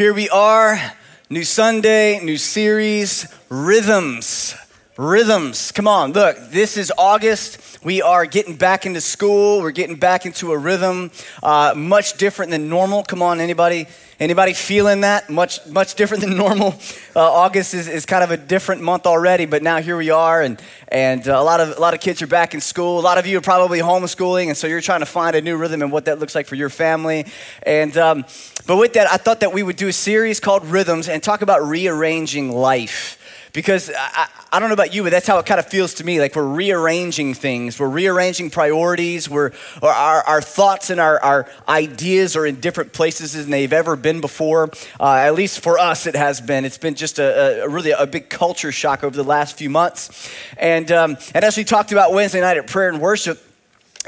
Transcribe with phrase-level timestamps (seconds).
[0.00, 0.80] here we are.
[1.28, 4.54] New Sunday, new series, Rhythms.
[4.96, 5.72] Rhythms.
[5.72, 7.84] Come on, look, this is August.
[7.84, 9.60] We are getting back into school.
[9.60, 11.10] We're getting back into a rhythm,
[11.42, 13.02] uh, much different than normal.
[13.02, 13.88] Come on, anybody?
[14.20, 15.30] Anybody feeling that?
[15.30, 16.74] Much, much different than normal.
[17.16, 20.42] Uh, August is, is kind of a different month already, but now here we are,
[20.42, 22.98] and and uh, a lot of a lot of kids are back in school.
[22.98, 25.56] A lot of you are probably homeschooling, and so you're trying to find a new
[25.56, 27.24] rhythm and what that looks like for your family.
[27.62, 28.26] And um,
[28.66, 31.40] but with that, I thought that we would do a series called Rhythms and talk
[31.40, 33.16] about rearranging life
[33.52, 36.04] because I, I, don't know about you, but that's how it kind of feels to
[36.04, 36.20] me.
[36.20, 42.36] Like we're rearranging things, we're rearranging priorities, we're, our, our thoughts and our, our ideas
[42.36, 44.70] are in different places than they've ever been before.
[44.98, 46.64] Uh, at least for us, it has been.
[46.64, 50.30] It's been just a, a really a big culture shock over the last few months.
[50.56, 53.42] And, um, and as we talked about Wednesday night at prayer and worship,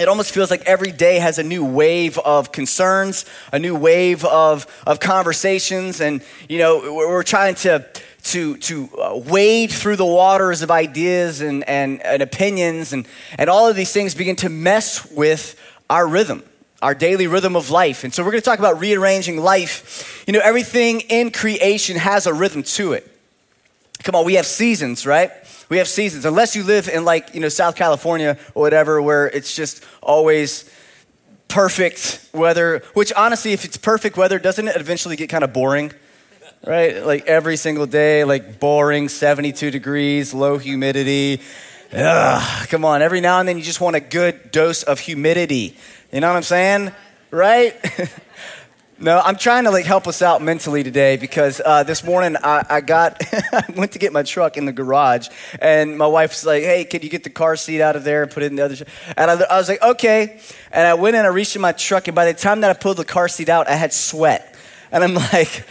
[0.01, 4.25] it almost feels like every day has a new wave of concerns, a new wave
[4.25, 6.01] of, of conversations.
[6.01, 7.87] And, you know, we're trying to
[8.25, 13.07] to, to uh, wade through the waters of ideas and, and, and opinions, and,
[13.39, 15.59] and all of these things begin to mess with
[15.91, 16.43] our rhythm,
[16.81, 18.05] our daily rhythm of life.
[18.05, 20.25] And so we're going to talk about rearranging life.
[20.27, 23.09] You know, everything in creation has a rhythm to it.
[24.05, 25.31] Come on, we have seasons, right?
[25.69, 26.25] We have seasons.
[26.25, 30.69] Unless you live in like, you know, South California or whatever, where it's just always
[31.49, 35.93] perfect weather, which honestly, if it's perfect weather, doesn't it eventually get kind of boring?
[36.67, 37.05] Right?
[37.05, 41.41] Like every single day, like boring, 72 degrees, low humidity.
[41.93, 45.77] Ugh, come on, every now and then you just want a good dose of humidity.
[46.13, 46.93] You know what I'm saying?
[47.31, 47.75] Right?
[48.99, 52.65] no, I'm trying to like help us out mentally today because uh, this morning I,
[52.71, 53.21] I got,
[53.53, 55.29] I went to get my truck in the garage
[55.61, 58.31] and my wife's like, hey, can you get the car seat out of there and
[58.31, 58.77] put it in the other?
[59.17, 60.39] And I, I was like, okay.
[60.71, 62.75] And I went and I reached in my truck and by the time that I
[62.75, 64.55] pulled the car seat out, I had sweat.
[64.93, 65.67] And I'm like,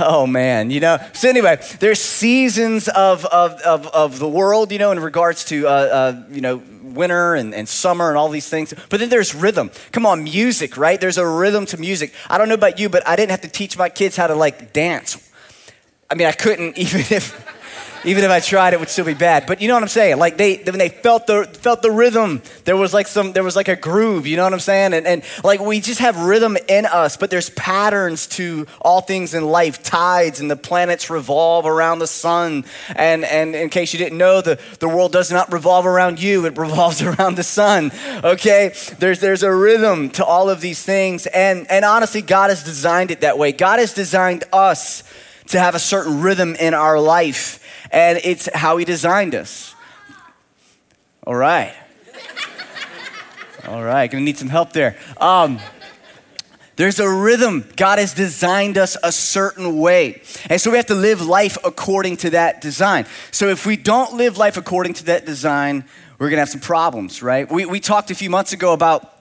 [0.00, 0.98] Oh man, you know.
[1.12, 5.66] So anyway, there's seasons of, of, of, of the world, you know, in regards to,
[5.66, 8.72] uh, uh, you know, winter and, and summer and all these things.
[8.88, 9.70] But then there's rhythm.
[9.92, 11.00] Come on, music, right?
[11.00, 12.12] There's a rhythm to music.
[12.28, 14.34] I don't know about you, but I didn't have to teach my kids how to
[14.34, 15.30] like dance.
[16.10, 17.57] I mean, I couldn't even if
[18.04, 19.46] even if I tried, it would still be bad.
[19.46, 20.18] But you know what I'm saying?
[20.18, 23.56] Like they, when they felt the, felt the rhythm, there was like some, there was
[23.56, 24.94] like a groove, you know what I'm saying?
[24.94, 29.34] And, and like we just have rhythm in us, but there's patterns to all things
[29.34, 32.64] in life, tides and the planets revolve around the sun.
[32.94, 36.46] And, and in case you didn't know, the, the world does not revolve around you,
[36.46, 37.90] it revolves around the sun,
[38.24, 38.74] okay?
[38.98, 41.26] There's, there's a rhythm to all of these things.
[41.26, 43.52] And, and honestly, God has designed it that way.
[43.52, 45.02] God has designed us
[45.48, 47.57] to have a certain rhythm in our life
[47.90, 49.74] and it's how He designed us.
[51.26, 51.74] All right.
[53.66, 54.96] All right, gonna need some help there.
[55.18, 55.58] Um,
[56.76, 57.68] there's a rhythm.
[57.76, 60.22] God has designed us a certain way.
[60.48, 63.04] And so we have to live life according to that design.
[63.32, 65.84] So if we don't live life according to that design,
[66.18, 67.50] we're gonna have some problems, right?
[67.50, 69.17] We, we talked a few months ago about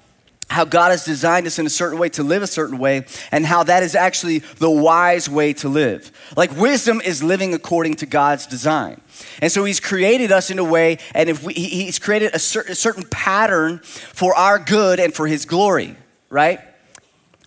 [0.50, 3.46] how God has designed us in a certain way to live a certain way, and
[3.46, 6.12] how that is actually the wise way to live.
[6.36, 9.02] Like wisdom is living according to God's design.
[9.42, 12.66] And so he's created us in a way, and if we, he's created a, cer-
[12.70, 15.96] a certain pattern for our good and for his glory,
[16.30, 16.62] right?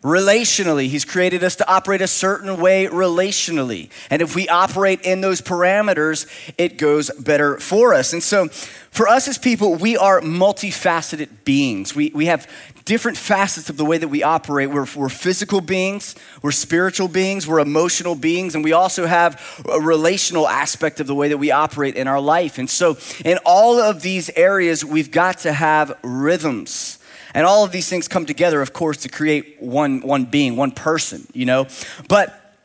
[0.03, 3.91] Relationally, he's created us to operate a certain way relationally.
[4.09, 8.15] And if we operate in those parameters, it goes better for us.
[8.15, 11.95] And so, for us as people, we are multifaceted beings.
[11.95, 12.49] We, we have
[12.91, 14.69] different facets of the way that we operate.
[14.69, 19.41] We're, we're, physical beings, we're spiritual beings, we're emotional beings, and we also have
[19.71, 22.59] a relational aspect of the way that we operate in our life.
[22.59, 26.99] And so, in all of these areas, we've got to have rhythms.
[27.33, 30.73] And all of these things come together, of course, to create one, one being, one
[30.73, 31.69] person, you know?
[32.09, 32.59] But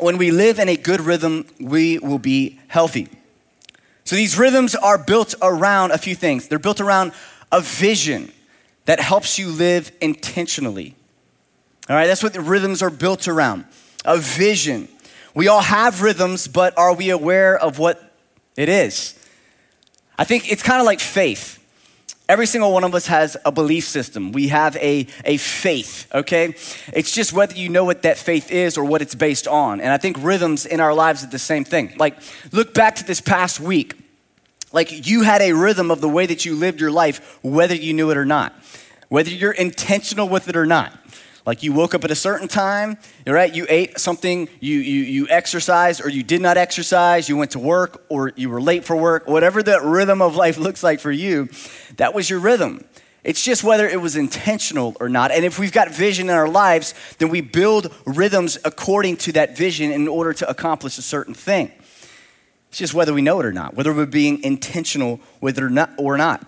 [0.00, 3.06] when we live in a good rhythm, we will be healthy.
[4.02, 6.48] So these rhythms are built around a few things.
[6.48, 7.12] They're built around
[7.52, 8.32] a vision
[8.88, 10.94] that helps you live intentionally.
[11.90, 13.66] All right, that's what the rhythms are built around
[14.06, 14.88] a vision.
[15.34, 18.14] We all have rhythms, but are we aware of what
[18.56, 19.14] it is?
[20.18, 21.62] I think it's kind of like faith.
[22.30, 24.32] Every single one of us has a belief system.
[24.32, 26.54] We have a, a faith, okay?
[26.94, 29.82] It's just whether you know what that faith is or what it's based on.
[29.82, 31.92] And I think rhythms in our lives are the same thing.
[31.98, 32.16] Like,
[32.52, 34.07] look back to this past week.
[34.72, 37.94] Like, you had a rhythm of the way that you lived your life, whether you
[37.94, 38.54] knew it or not
[39.08, 40.92] whether you're intentional with it or not.
[41.46, 43.54] Like you woke up at a certain time, right?
[43.54, 47.58] You ate something, you, you, you exercised or you did not exercise, you went to
[47.58, 51.10] work or you were late for work, whatever that rhythm of life looks like for
[51.10, 51.48] you,
[51.96, 52.84] that was your rhythm.
[53.24, 55.30] It's just whether it was intentional or not.
[55.30, 59.56] And if we've got vision in our lives, then we build rhythms according to that
[59.56, 61.72] vision in order to accomplish a certain thing.
[62.68, 65.64] It's just whether we know it or not, whether we're being intentional with it
[65.98, 66.46] or not.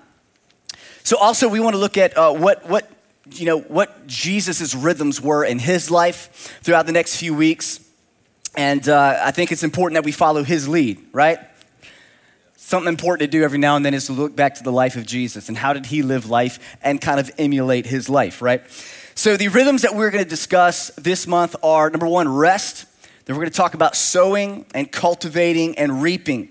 [1.03, 2.91] So also we want to look at uh, what, what,
[3.31, 7.81] you know, what Jesus' rhythms were in his life throughout the next few weeks.
[8.57, 11.39] And uh, I think it's important that we follow his lead, right?
[12.57, 14.97] Something important to do every now and then is to look back to the life
[14.97, 18.63] of Jesus and how did he live life and kind of emulate his life, right?
[19.15, 22.87] So, the rhythms that we're going to discuss this month are number one, rest.
[23.31, 26.49] Then we're going to talk about sowing and cultivating and reaping.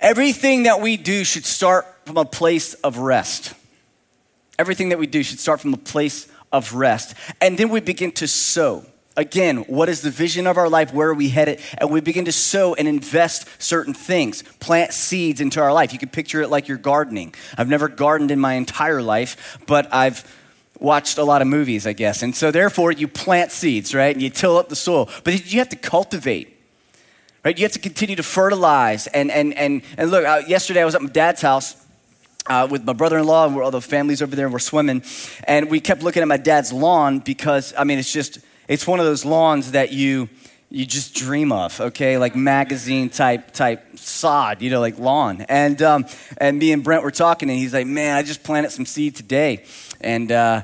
[0.00, 3.54] Everything that we do should start from a place of rest.
[4.58, 7.14] Everything that we do should start from a place of rest.
[7.40, 8.86] And then we begin to sow
[9.18, 10.94] again, what is the vision of our life?
[10.94, 11.60] Where are we headed?
[11.76, 15.92] And we begin to sow and invest certain things, plant seeds into our life.
[15.92, 17.34] You can picture it like you're gardening.
[17.58, 20.24] I've never gardened in my entire life, but I've
[20.80, 22.22] watched a lot of movies, I guess.
[22.22, 24.14] And so, therefore, you plant seeds, right?
[24.14, 25.08] And you till up the soil.
[25.24, 26.54] But you have to cultivate.
[27.44, 27.56] Right?
[27.56, 29.06] You have to continue to fertilize.
[29.06, 31.76] And, and, and, and look, uh, yesterday I was at my dad's house
[32.48, 35.02] uh, with my brother-in-law and all the families over there and we're swimming
[35.44, 38.38] and we kept looking at my dad's lawn because i mean it's just
[38.68, 40.28] it's one of those lawns that you
[40.70, 45.46] you just dream of, okay, like magazine type type sod, you know, like lawn.
[45.48, 48.70] And um, and me and Brent were talking, and he's like, "Man, I just planted
[48.70, 49.64] some seed today,"
[50.00, 50.62] and uh,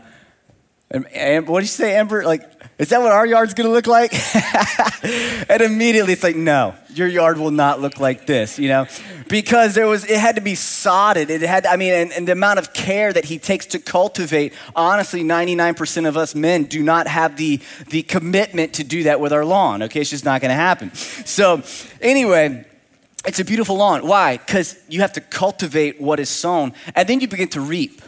[0.94, 2.24] and, and what did you say, Amber?
[2.24, 2.48] Like,
[2.78, 4.12] is that what our yard's gonna look like?
[5.50, 8.86] and immediately it's like, no, your yard will not look like this, you know?
[9.28, 11.30] Because there was, it had to be sodded.
[11.30, 14.52] It had, I mean, and, and the amount of care that he takes to cultivate,
[14.76, 19.32] honestly, 99% of us men do not have the, the commitment to do that with
[19.32, 20.00] our lawn, okay?
[20.00, 20.94] It's just not gonna happen.
[20.94, 21.62] So,
[22.00, 22.64] anyway,
[23.26, 24.06] it's a beautiful lawn.
[24.06, 24.36] Why?
[24.36, 28.00] Because you have to cultivate what is sown, and then you begin to reap.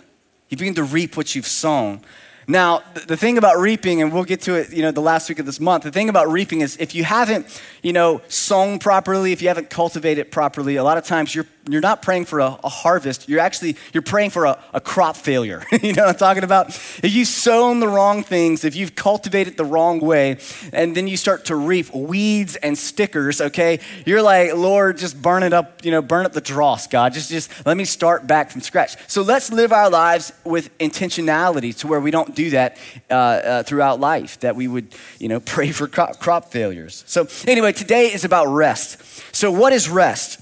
[0.48, 2.02] You begin to reap what you've sown.
[2.48, 5.40] Now, the thing about reaping, and we'll get to it, you know, the last week
[5.40, 9.32] of this month, the thing about reaping is if you haven't, you know, sown properly,
[9.32, 12.58] if you haven't cultivated properly, a lot of times you're you're not praying for a,
[12.62, 13.28] a, harvest.
[13.28, 15.62] You're actually you're praying for a, a crop failure.
[15.86, 16.68] You know what i'm talking about?
[16.70, 20.38] If you've sown the wrong things if you've cultivated the wrong way
[20.72, 25.42] and then you start to reap weeds and stickers okay you're like lord just burn
[25.42, 27.12] it up you know burn up the dross god.
[27.12, 28.96] Just just let me start back from scratch.
[29.06, 32.78] So let's live our lives with intentionality to where we don't do that
[33.10, 37.04] uh, uh, throughout life that we would you know pray for crop, crop failures.
[37.06, 39.02] So anyway today is about rest.
[39.34, 40.40] So what is rest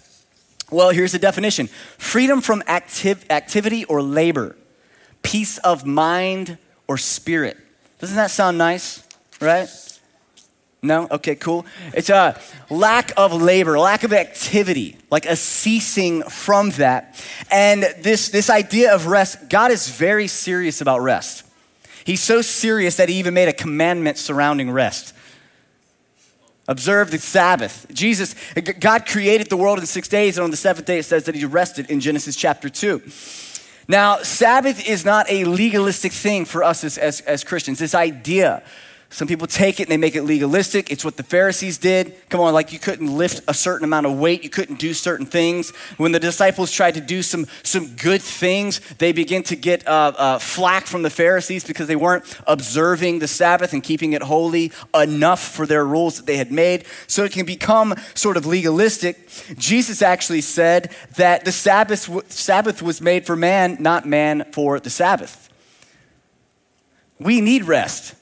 [0.74, 1.68] well, here's the definition
[1.98, 4.56] freedom from activ- activity or labor,
[5.22, 7.56] peace of mind or spirit.
[7.98, 9.02] Doesn't that sound nice,
[9.40, 9.68] right?
[10.82, 11.08] No?
[11.10, 11.64] Okay, cool.
[11.94, 12.38] It's a
[12.68, 17.24] lack of labor, lack of activity, like a ceasing from that.
[17.50, 21.46] And this, this idea of rest, God is very serious about rest.
[22.04, 25.13] He's so serious that he even made a commandment surrounding rest.
[26.66, 27.86] Observe the Sabbath.
[27.92, 28.34] Jesus,
[28.80, 31.34] God created the world in six days, and on the seventh day it says that
[31.34, 33.02] he rested in Genesis chapter 2.
[33.86, 37.78] Now, Sabbath is not a legalistic thing for us as, as, as Christians.
[37.78, 38.62] This idea
[39.14, 40.90] some people take it and they make it legalistic.
[40.90, 42.16] It's what the Pharisees did.
[42.30, 45.24] Come on, like you couldn't lift a certain amount of weight, you couldn't do certain
[45.24, 45.70] things.
[45.98, 50.14] When the disciples tried to do some, some good things, they begin to get uh,
[50.18, 54.72] uh, flack from the Pharisees because they weren't observing the Sabbath and keeping it holy
[54.92, 56.84] enough for their rules that they had made.
[57.06, 59.28] So it can become sort of legalistic.
[59.56, 64.90] Jesus actually said that the Sabbath, Sabbath was made for man, not man for the
[64.90, 65.48] Sabbath.
[67.20, 68.16] We need rest.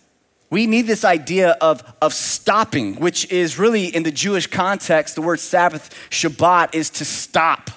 [0.52, 5.23] We need this idea of, of stopping, which is really in the Jewish context, the
[5.23, 7.71] word Sabbath, Shabbat, is to stop.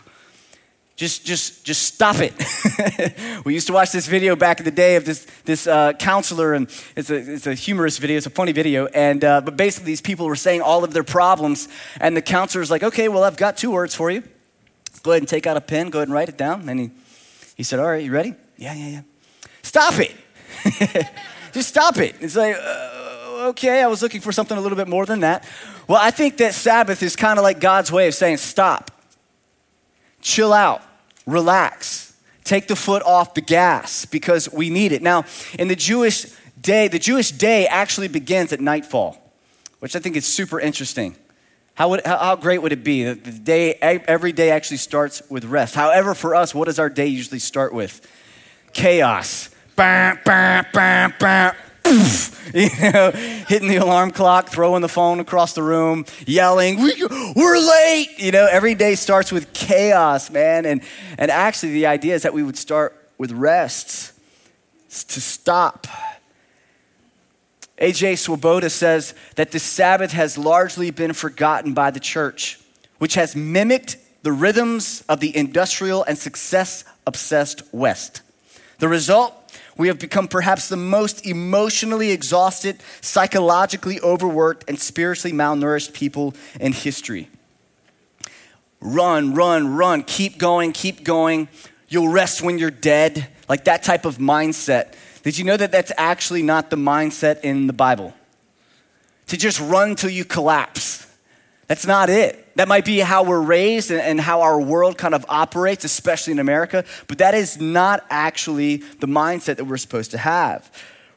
[0.98, 2.34] Just, just, just stop it.
[3.46, 6.54] we used to watch this video back in the day of this, this uh, counselor,
[6.54, 6.68] and
[6.98, 8.88] it's a, it's a humorous video, it's a funny video.
[8.88, 11.70] And, uh, but basically, these people were saying all of their problems,
[12.02, 14.22] and the counselor's like, okay, well, I've got two words for you.
[15.02, 16.68] Go ahead and take out a pen, go ahead and write it down.
[16.68, 16.92] And he,
[17.56, 18.36] he said, all right, you ready?
[18.58, 19.02] Yeah, yeah, yeah.
[19.62, 20.14] Stop it.
[21.56, 22.18] Just stop it.
[22.20, 25.48] It's like, uh, okay, I was looking for something a little bit more than that.
[25.88, 28.92] Well, I think that Sabbath is kind of like God's way of saying, stop,
[30.22, 30.82] chill out,
[31.26, 35.02] relax, take the foot off the gas because we need it.
[35.02, 35.24] Now,
[35.58, 36.26] in the Jewish
[36.60, 39.18] day, the Jewish day actually begins at nightfall,
[39.80, 41.16] which I think is super interesting.
[41.76, 45.46] How, would, how, great would it be that the day, every day actually starts with
[45.46, 45.74] rest?
[45.74, 48.06] However, for us, what does our day usually start with?
[48.74, 51.52] Chaos bah, bah, bah, bah.
[52.54, 53.12] you know,
[53.48, 58.10] hitting the alarm clock, throwing the phone across the room, yelling, we, are late.
[58.18, 60.66] You know, every day starts with chaos, man.
[60.66, 60.82] And,
[61.18, 64.14] and actually, the idea is that we would start with rest.
[64.90, 65.88] to stop.
[67.78, 68.16] A.J.
[68.16, 72.60] Swoboda says that the Sabbath has largely been forgotten by the church,
[73.00, 78.22] which has mimicked the rhythms of the industrial and success obsessed West.
[78.80, 79.34] The result?
[79.78, 86.72] We have become perhaps the most emotionally exhausted, psychologically overworked, and spiritually malnourished people in
[86.72, 87.30] history.
[88.80, 91.50] Run, run, run, keep going, keep going.
[91.90, 93.28] You'll rest when you're dead.
[93.50, 97.66] Like that type of mindset did you know that that's actually not the mindset in
[97.66, 98.14] the Bible?
[99.30, 101.05] To just run till you collapse.
[101.68, 102.56] That's not it.
[102.56, 106.40] That might be how we're raised and, how our world kind of operates, especially in
[106.40, 110.72] America, but that is not actually the mindset that we're supposed to have.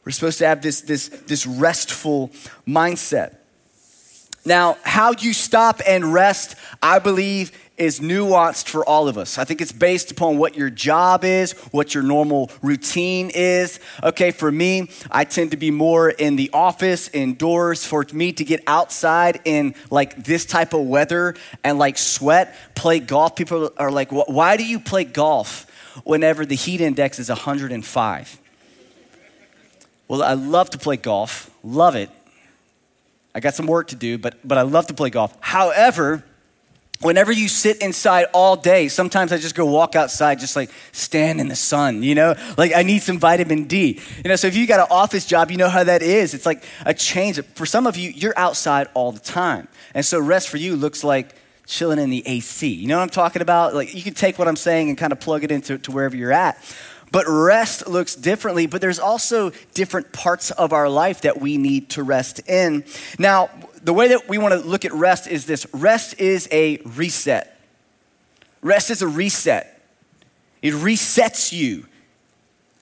[0.05, 2.31] We're supposed to have this, this, this restful
[2.67, 3.35] mindset.
[4.45, 9.37] Now, how do you stop and rest, I believe, is nuanced for all of us.
[9.37, 13.79] I think it's based upon what your job is, what your normal routine is.
[14.03, 17.85] Okay, for me, I tend to be more in the office, indoors.
[17.85, 22.99] For me to get outside in like this type of weather and like sweat, play
[22.99, 25.65] golf, people are like, why do you play golf
[26.03, 28.39] whenever the heat index is 105?
[30.09, 32.09] Well, I love to play golf, love it.
[33.33, 35.37] I got some work to do, but, but I love to play golf.
[35.39, 36.25] However,
[37.01, 41.39] whenever you sit inside all day, sometimes I just go walk outside, just like stand
[41.39, 42.35] in the sun, you know?
[42.57, 43.99] Like I need some vitamin D.
[44.23, 46.33] You know, so if you got an office job, you know how that is.
[46.33, 47.39] It's like a change.
[47.55, 49.67] For some of you, you're outside all the time.
[49.93, 52.67] And so rest for you looks like chilling in the AC.
[52.67, 53.73] You know what I'm talking about?
[53.73, 56.17] Like you can take what I'm saying and kind of plug it into to wherever
[56.17, 56.57] you're at.
[57.11, 61.89] But rest looks differently, but there's also different parts of our life that we need
[61.91, 62.83] to rest in.
[63.17, 63.49] Now,
[63.83, 67.59] the way that we want to look at rest is this rest is a reset.
[68.61, 69.81] Rest is a reset,
[70.61, 71.85] it resets you.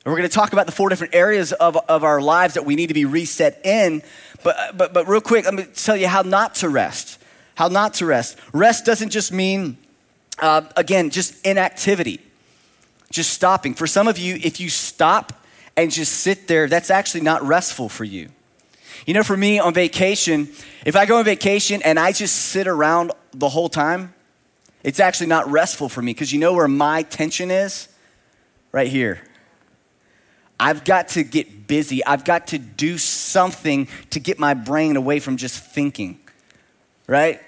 [0.07, 2.65] And we're going to talk about the four different areas of, of our lives that
[2.65, 4.01] we need to be reset in.
[4.41, 7.19] But, but, but real quick, let me tell you how not to rest.
[7.55, 8.39] How not to rest.
[8.53, 9.77] Rest doesn't just mean,
[10.39, 12.21] uh, again, just inactivity,
[13.11, 13.73] just stopping.
[13.73, 15.33] For some of you, if you stop
[15.75, 18.29] and just sit there, that's actually not restful for you.
[19.05, 20.49] You know, for me on vacation,
[20.85, 24.13] if I go on vacation and I just sit around the whole time,
[24.83, 27.89] it's actually not restful for me because you know where my tension is?
[28.71, 29.21] Right here.
[30.59, 32.03] I've got to get busy.
[32.05, 36.19] I've got to do something to get my brain away from just thinking,
[37.05, 37.41] right?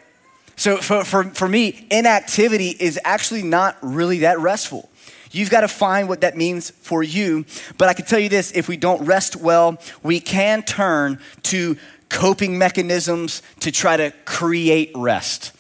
[0.56, 4.90] So for, for, for me, inactivity is actually not really that restful.
[5.32, 7.46] You've got to find what that means for you.
[7.78, 11.78] But I can tell you this if we don't rest well, we can turn to
[12.10, 15.54] coping mechanisms to try to create rest.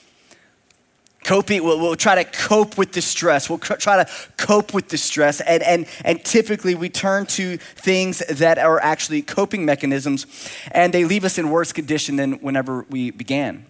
[1.23, 3.49] Coping, we'll, we'll, try to cope with the stress.
[3.49, 5.41] We'll try to cope with the stress.
[5.41, 10.25] And, and, and typically we turn to things that are actually coping mechanisms,
[10.71, 13.65] and they leave us in worse condition than whenever we began.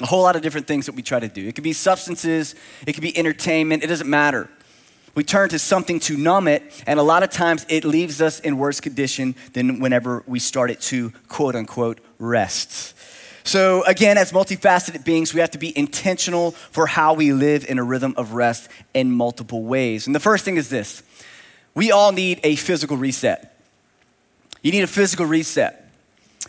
[0.00, 1.46] A whole lot of different things that we try to do.
[1.46, 2.54] It could be substances,
[2.86, 4.50] it could be entertainment, it doesn't matter.
[5.14, 8.38] We turn to something to numb it, and a lot of times it leaves us
[8.40, 12.94] in worse condition than whenever we started to quote unquote rest.
[13.42, 17.78] So, again, as multifaceted beings, we have to be intentional for how we live in
[17.78, 20.06] a rhythm of rest in multiple ways.
[20.06, 21.02] And the first thing is this
[21.72, 23.56] we all need a physical reset.
[24.62, 25.85] You need a physical reset.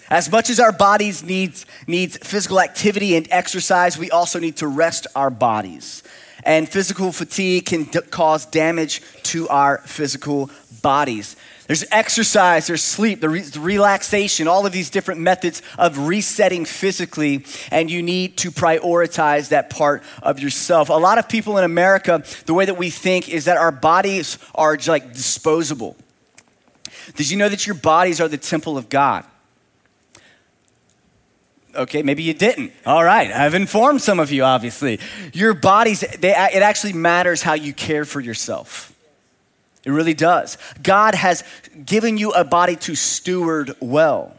[0.10, 4.68] As much as our bodies needs, needs physical activity and exercise, we also need to
[4.68, 6.04] rest our bodies.
[6.44, 10.50] And physical fatigue can d- cause damage to our physical
[10.82, 11.36] bodies.
[11.66, 17.92] There's exercise, there's sleep, there's relaxation, all of these different methods of resetting physically, and
[17.92, 20.88] you need to prioritize that part of yourself.
[20.88, 24.38] A lot of people in America, the way that we think is that our bodies
[24.56, 25.98] are like disposable.
[27.18, 29.26] Did you know that your bodies are the temple of God?
[31.78, 32.74] Okay, maybe you didn't.
[32.88, 35.00] All right, I've informed some of you, obviously.
[35.32, 38.94] Your bodies, they, it actually matters how you care for yourself.
[39.86, 40.58] It really does.
[40.82, 41.44] God has
[41.86, 44.38] given you a body to steward well.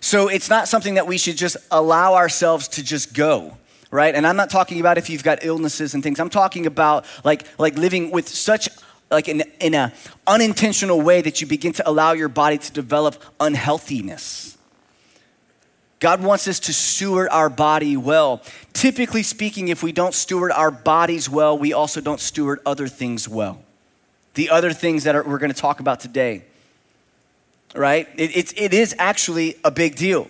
[0.00, 3.56] So it's not something that we should just allow ourselves to just go,
[3.90, 4.14] right?
[4.14, 6.18] And I'm not talking about if you've got illnesses and things.
[6.18, 8.70] I'm talking about like, like living with such
[9.10, 9.92] like in, in an
[10.26, 14.54] unintentional way that you begin to allow your body to develop unhealthiness
[16.04, 18.42] God wants us to steward our body well.
[18.74, 23.26] Typically speaking, if we don't steward our bodies well, we also don't steward other things
[23.26, 23.62] well.
[24.34, 26.44] The other things that are, we're going to talk about today,
[27.74, 28.06] right?
[28.16, 30.28] It, it's, it is actually a big deal.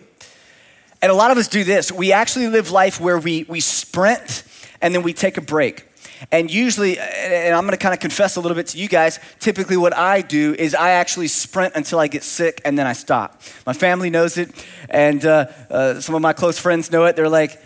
[1.02, 1.90] And a lot of us do this.
[1.90, 4.44] We actually live life where we, we sprint
[4.80, 5.88] and then we take a break.
[6.30, 9.76] And usually, and I'm gonna kind of confess a little bit to you guys, typically
[9.76, 13.40] what I do is I actually sprint until I get sick and then I stop.
[13.66, 14.50] My family knows it,
[14.88, 17.16] and uh, uh, some of my close friends know it.
[17.16, 17.60] They're like,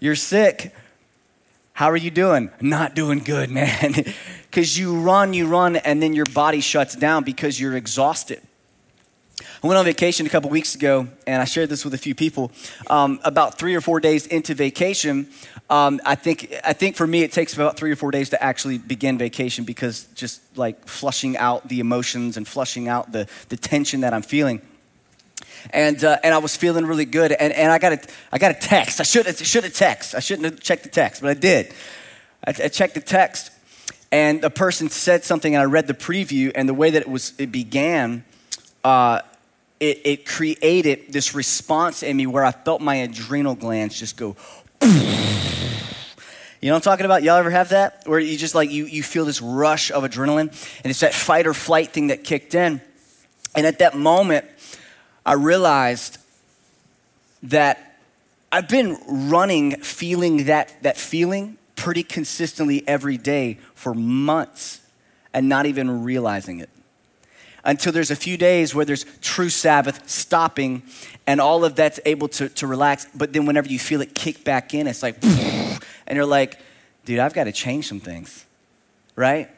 [0.00, 0.72] You're sick.
[1.74, 2.50] How are you doing?
[2.60, 3.94] Not doing good, man.
[4.50, 8.40] Because you run, you run, and then your body shuts down because you're exhausted.
[9.62, 12.14] I went on vacation a couple weeks ago, and I shared this with a few
[12.14, 12.52] people.
[12.88, 15.28] Um, about three or four days into vacation,
[15.70, 18.42] um, I think I think for me it takes about three or four days to
[18.42, 23.56] actually begin vacation because just like flushing out the emotions and flushing out the the
[23.56, 24.60] tension that I'm feeling.
[25.70, 27.32] And, uh, and I was feeling really good.
[27.32, 29.00] And, and I, got a, I got a text.
[29.00, 30.14] I should, have, text.
[30.14, 31.72] I shouldn't have checked the text, but I did.
[32.46, 33.50] I, I checked the text,
[34.12, 37.08] and the person said something, and I read the preview, and the way that it,
[37.08, 38.24] was, it began,
[38.82, 39.20] uh,
[39.80, 44.36] it, it created this response in me where I felt my adrenal glands just go.
[46.64, 47.22] You know I'm talking about?
[47.22, 48.04] Y'all ever have that?
[48.06, 50.48] Where you just like, you, you feel this rush of adrenaline,
[50.82, 52.80] and it's that fight or flight thing that kicked in.
[53.54, 54.46] And at that moment,
[55.26, 56.16] I realized
[57.42, 57.98] that
[58.50, 64.80] I've been running, feeling that, that feeling pretty consistently every day for months
[65.34, 66.70] and not even realizing it
[67.64, 70.82] until there's a few days where there's true Sabbath stopping
[71.26, 73.06] and all of that's able to, to relax.
[73.14, 75.80] But then whenever you feel it kick back in, it's like, and
[76.16, 76.58] you're like,
[77.04, 78.44] dude, I've got to change some things,
[79.16, 79.50] right?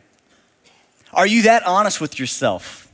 [1.13, 2.91] Are you that honest with yourself?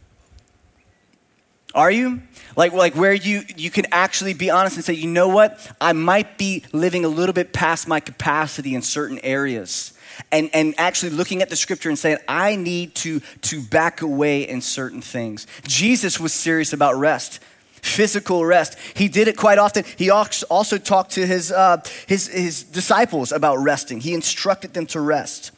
[1.74, 2.22] Are you?
[2.56, 5.70] Like, like where you, you can actually be honest and say, you know what?
[5.80, 9.94] I might be living a little bit past my capacity in certain areas
[10.30, 14.48] and, and actually looking at the scripture and saying, I need to, to back away
[14.48, 15.46] in certain things.
[15.66, 17.40] Jesus was serious about rest
[17.82, 18.78] physical rest.
[18.94, 19.84] He did it quite often.
[19.96, 24.00] He also talked to his, uh, his, his disciples about resting.
[24.00, 25.50] He instructed them to rest.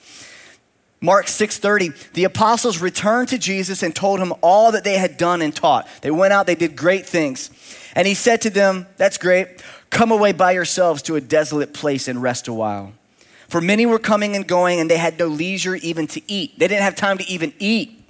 [1.00, 5.42] Mark 6:30, the apostles returned to Jesus and told him all that they had done
[5.42, 5.86] and taught.
[6.00, 7.50] They went out, they did great things.
[7.94, 9.62] And he said to them, "That's great.
[9.90, 12.94] Come away by yourselves to a desolate place and rest a while."
[13.48, 16.58] For many were coming and going, and they had no leisure even to eat.
[16.58, 18.00] They didn't have time to even eat.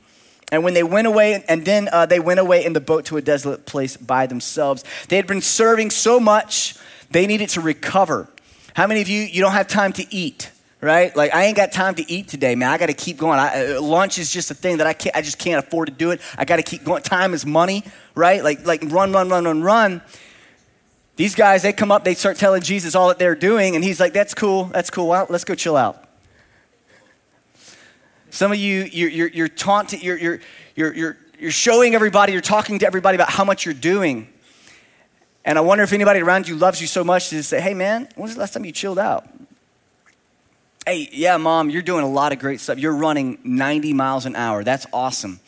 [0.52, 3.16] And when they went away, and then uh, they went away in the boat to
[3.16, 4.84] a desolate place by themselves.
[5.08, 6.76] They had been serving so much,
[7.10, 8.28] they needed to recover.
[8.74, 10.50] How many of you, you don't have time to eat?
[10.84, 11.16] right?
[11.16, 12.68] Like I ain't got time to eat today, man.
[12.68, 13.38] I got to keep going.
[13.38, 15.16] I, uh, lunch is just a thing that I can't.
[15.16, 16.20] I just can't afford to do it.
[16.36, 17.02] I got to keep going.
[17.02, 17.82] Time is money,
[18.14, 18.44] right?
[18.44, 20.02] Like like run, run, run, run, run.
[21.16, 24.00] These guys, they come up, they start telling Jesus all that they're doing, and he's
[24.00, 26.02] like, that's cool, that's cool, well, let's go chill out.
[28.30, 30.40] Some of you, you're, you're, you're taunting, you're, you're,
[30.74, 34.26] you're, you're, showing everybody, you're talking to everybody about how much you're doing.
[35.44, 38.08] And I wonder if anybody around you loves you so much to say, hey man,
[38.16, 39.28] when's the last time you chilled out?
[40.84, 42.78] Hey, yeah, mom, you're doing a lot of great stuff.
[42.78, 44.64] You're running 90 miles an hour.
[44.64, 45.38] That's awesome.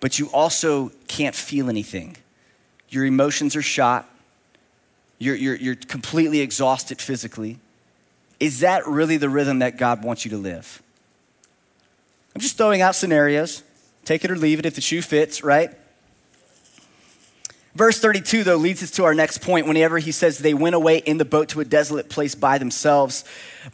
[0.00, 2.16] But you also can't feel anything.
[2.88, 4.08] Your emotions are shot
[5.24, 7.58] you're, you're, you're completely exhausted physically.
[8.38, 10.82] Is that really the rhythm that God wants you to live?
[12.34, 13.62] I'm just throwing out scenarios.
[14.04, 15.70] Take it or leave it if the shoe fits, right?
[17.74, 19.66] Verse 32, though, leads us to our next point.
[19.66, 23.24] Whenever he says they went away in the boat to a desolate place by themselves,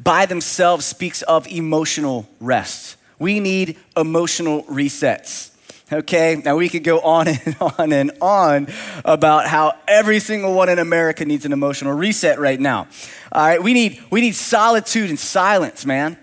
[0.02, 2.96] by themselves speaks of emotional rest.
[3.18, 5.50] We need emotional resets.
[5.92, 8.68] Okay, now we could go on and on and on
[9.04, 12.86] about how every single one in America needs an emotional reset right now.
[13.32, 16.16] All right, we need, we need solitude and silence, man.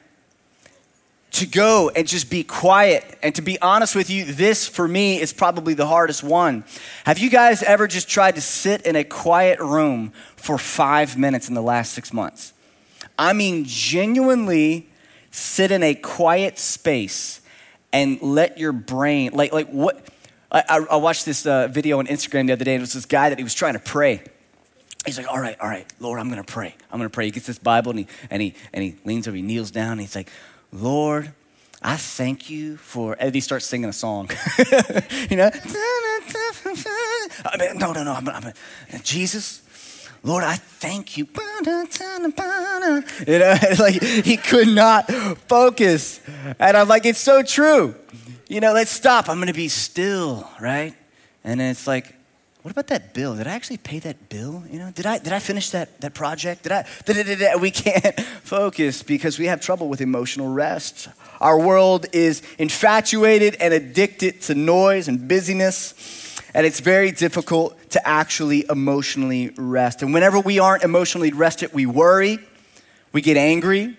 [1.33, 3.17] To go and just be quiet.
[3.21, 6.63] And to be honest with you, this for me is probably the hardest one.
[7.03, 11.49] Have you guys ever just tried to sit in a quiet room for five minutes
[11.49, 12.53] in the last six months?
[13.19, 14.87] I mean, genuinely
[15.29, 17.41] sit in a quiet space
[17.93, 20.07] and let your brain, like, like what?
[20.49, 23.05] I, I watched this uh, video on Instagram the other day, and it was this
[23.05, 24.23] guy that he was trying to pray.
[25.05, 26.75] He's like, all right, all right, Lord, I'm gonna pray.
[26.91, 27.25] I'm gonna pray.
[27.25, 29.93] He gets this Bible and he, and he, and he leans over, he kneels down,
[29.93, 30.31] and he's like,
[30.71, 31.33] Lord,
[31.81, 34.29] I thank you for, and he starts singing a song.
[35.29, 35.51] you know?
[37.45, 38.53] I mean, no, no, no, I'm, I'm,
[39.03, 39.61] Jesus,
[40.23, 41.27] Lord, I thank you.
[43.27, 45.11] You know, like he could not
[45.47, 46.19] focus.
[46.59, 47.95] And I'm like, it's so true.
[48.47, 49.29] You know, let's stop.
[49.29, 50.93] I'm going to be still, right?
[51.43, 52.13] And then it's like,
[52.61, 53.35] what about that bill?
[53.35, 54.63] Did I actually pay that bill?
[54.69, 56.63] You know, did I did I finish that that project?
[56.63, 57.55] Did I?
[57.55, 61.07] We can't focus because we have trouble with emotional rest.
[61.39, 65.93] Our world is infatuated and addicted to noise and busyness
[66.57, 70.01] and it's very difficult to actually emotionally rest.
[70.01, 72.39] And whenever we aren't emotionally rested, we worry,
[73.11, 73.95] we get angry,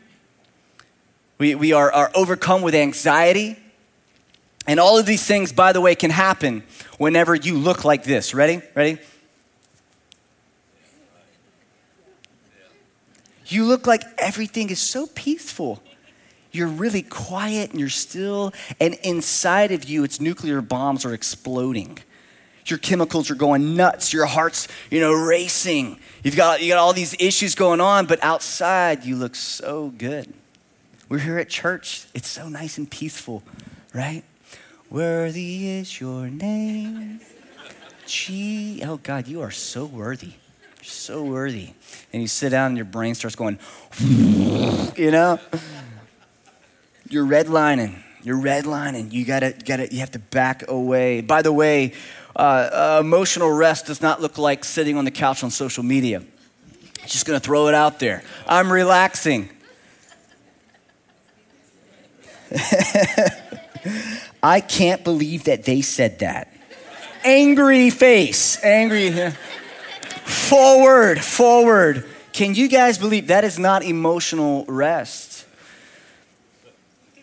[1.39, 3.57] We, we are, are overcome with anxiety.
[4.67, 6.65] And all of these things, by the way, can happen
[6.99, 8.35] whenever you look like this.
[8.35, 8.61] Ready?
[8.75, 8.99] Ready?
[13.47, 15.81] You look like everything is so peaceful.
[16.51, 21.99] You're really quiet and you're still, and inside of you, it's nuclear bombs are exploding.
[22.71, 24.13] Your chemicals are going nuts.
[24.13, 25.99] Your heart's, you know, racing.
[26.23, 30.33] You've got, you got all these issues going on, but outside, you look so good.
[31.09, 32.07] We're here at church.
[32.15, 33.43] It's so nice and peaceful,
[33.95, 34.25] right?
[34.91, 37.21] Worthy is your name.
[38.07, 40.33] Gee, oh God, you are so worthy.
[40.77, 41.71] You're so worthy.
[42.13, 43.59] And you sit down and your brain starts going,
[44.01, 45.39] you know?
[47.11, 47.97] You're redlining.
[48.23, 49.13] You're redlining.
[49.13, 51.21] You gotta, gotta, you have to back away.
[51.21, 51.93] By the way,
[52.37, 56.23] uh, uh, emotional rest does not look like sitting on the couch on social media.
[57.07, 58.23] Just gonna throw it out there.
[58.47, 59.49] I'm relaxing.
[64.43, 66.53] I can't believe that they said that.
[67.25, 69.33] Angry face, angry.
[70.25, 72.07] Forward, forward.
[72.33, 75.45] Can you guys believe that is not emotional rest?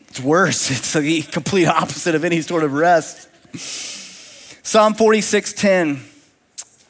[0.10, 0.72] It's worse.
[0.78, 3.30] It's the complete opposite of any sort of rest.
[4.68, 6.00] Psalm 46:10,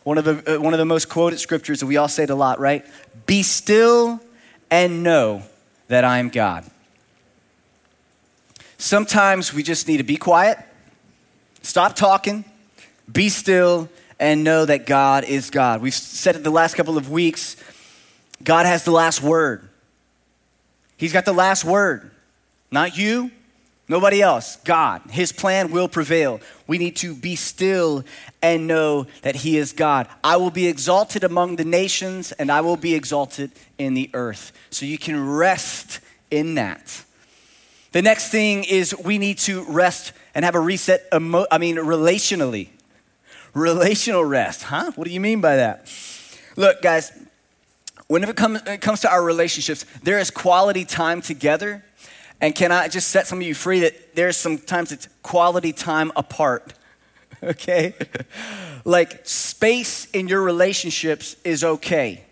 [0.06, 2.30] one of the uh, one of the most quoted scriptures that we all say it
[2.30, 2.86] a lot, right?
[3.26, 4.22] Be still
[4.72, 5.44] and know
[5.90, 6.64] that I am God.
[8.78, 10.58] Sometimes we just need to be quiet,
[11.64, 12.46] stop talking,
[13.12, 13.90] be still,
[14.22, 15.82] and know that God is God.
[15.82, 17.58] We've said it the last couple of weeks
[18.42, 19.68] God has the last word.
[20.96, 22.10] He's got the last word.
[22.72, 23.32] Not you,
[23.88, 24.58] nobody else.
[24.58, 25.02] God.
[25.10, 26.40] His plan will prevail.
[26.68, 28.04] We need to be still
[28.42, 30.08] and know that He is God.
[30.24, 34.52] I will be exalted among the nations, and I will be exalted in the earth.
[34.70, 36.00] So you can rest
[36.32, 37.04] in that.
[37.92, 41.78] The next thing is we need to rest and have a reset, emo- I mean,
[41.78, 42.68] relationally.
[43.54, 44.92] Relational rest, huh?
[44.96, 45.90] What do you mean by that?
[46.58, 47.14] Look, guys,
[48.08, 51.86] whenever it comes, it comes to our relationships, there is quality time together.
[52.42, 56.12] And can I just set some of you free that there's sometimes it's quality time
[56.16, 56.74] apart,
[57.44, 57.94] okay?
[58.86, 62.24] like space in your relationships is okay.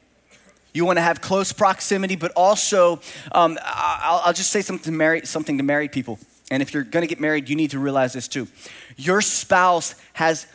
[0.74, 3.00] You want to have close proximity, but also,
[3.32, 6.18] um, I'll, I'll, just say something to, married, something to married people.
[6.50, 8.48] And if you're going to get married, you need to realize this too.
[8.98, 10.48] Your spouse has,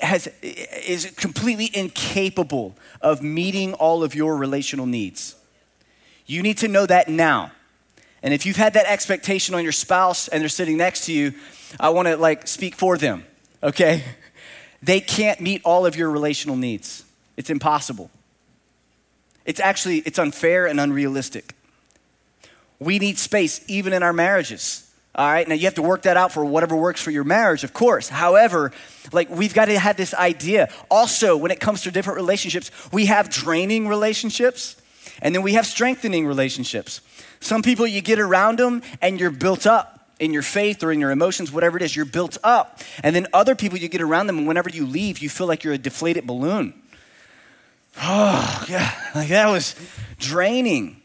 [0.00, 5.34] has, is completely incapable of meeting all of your relational needs.
[6.26, 7.52] You need to know that now.
[8.28, 11.32] And if you've had that expectation on your spouse and they're sitting next to you,
[11.80, 13.24] I want to like speak for them,
[13.62, 14.04] okay?
[14.82, 17.04] They can't meet all of your relational needs.
[17.38, 18.10] It's impossible.
[19.46, 21.54] It's actually it's unfair and unrealistic.
[22.78, 24.88] We need space even in our marriages.
[25.14, 27.64] All right, now you have to work that out for whatever works for your marriage,
[27.64, 28.10] of course.
[28.10, 28.72] However,
[29.10, 30.68] like we've got to have this idea.
[30.90, 34.76] Also, when it comes to different relationships, we have draining relationships
[35.22, 37.00] and then we have strengthening relationships.
[37.40, 41.00] Some people, you get around them and you're built up in your faith or in
[41.00, 42.80] your emotions, whatever it is, you're built up.
[43.02, 45.64] And then other people, you get around them, and whenever you leave, you feel like
[45.64, 46.74] you're a deflated balloon.
[48.00, 49.74] Oh, yeah, like that was
[50.20, 51.02] draining.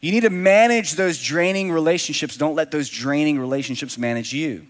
[0.00, 2.36] You need to manage those draining relationships.
[2.36, 4.68] Don't let those draining relationships manage you.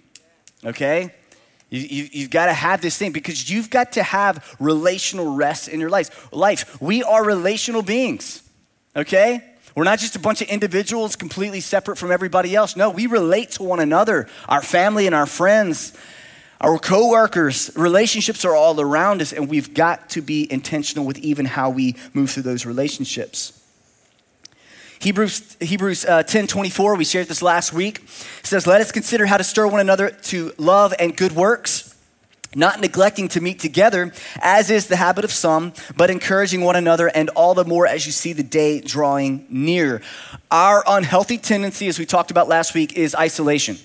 [0.65, 1.15] Okay?
[1.69, 5.69] You, you, you've got to have this thing because you've got to have relational rest
[5.69, 6.33] in your life.
[6.33, 6.81] Life.
[6.81, 8.43] We are relational beings.
[8.97, 9.45] Okay?
[9.75, 12.77] We're not just a bunch of individuals completely separate from everybody else.
[12.77, 15.97] No, we relate to one another, our family and our friends.
[16.61, 21.47] Our coworkers, relationships are all around us, and we've got to be intentional with even
[21.47, 23.57] how we move through those relationships.
[25.01, 28.07] Hebrews, Hebrews uh, 10 24, we shared this last week,
[28.43, 31.90] says, Let us consider how to stir one another to love and good works,
[32.55, 37.09] not neglecting to meet together, as is the habit of some, but encouraging one another,
[37.09, 40.03] and all the more as you see the day drawing near.
[40.51, 43.79] Our unhealthy tendency, as we talked about last week, is isolation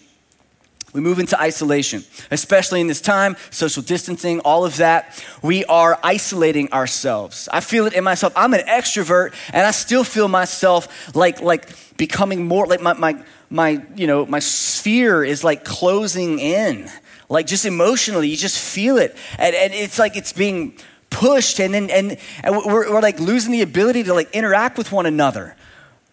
[0.95, 5.21] we move into isolation, especially in this time, social distancing, all of that.
[5.41, 7.49] We are isolating ourselves.
[7.51, 8.31] I feel it in myself.
[8.33, 13.21] I'm an extrovert and I still feel myself like like becoming more like my my
[13.49, 16.89] my you know, my sphere is like closing in.
[17.29, 19.15] Like just emotionally, you just feel it.
[19.37, 20.77] And, and it's like it's being
[21.09, 24.91] pushed and then and, and we're, we're like losing the ability to like interact with
[24.91, 25.55] one another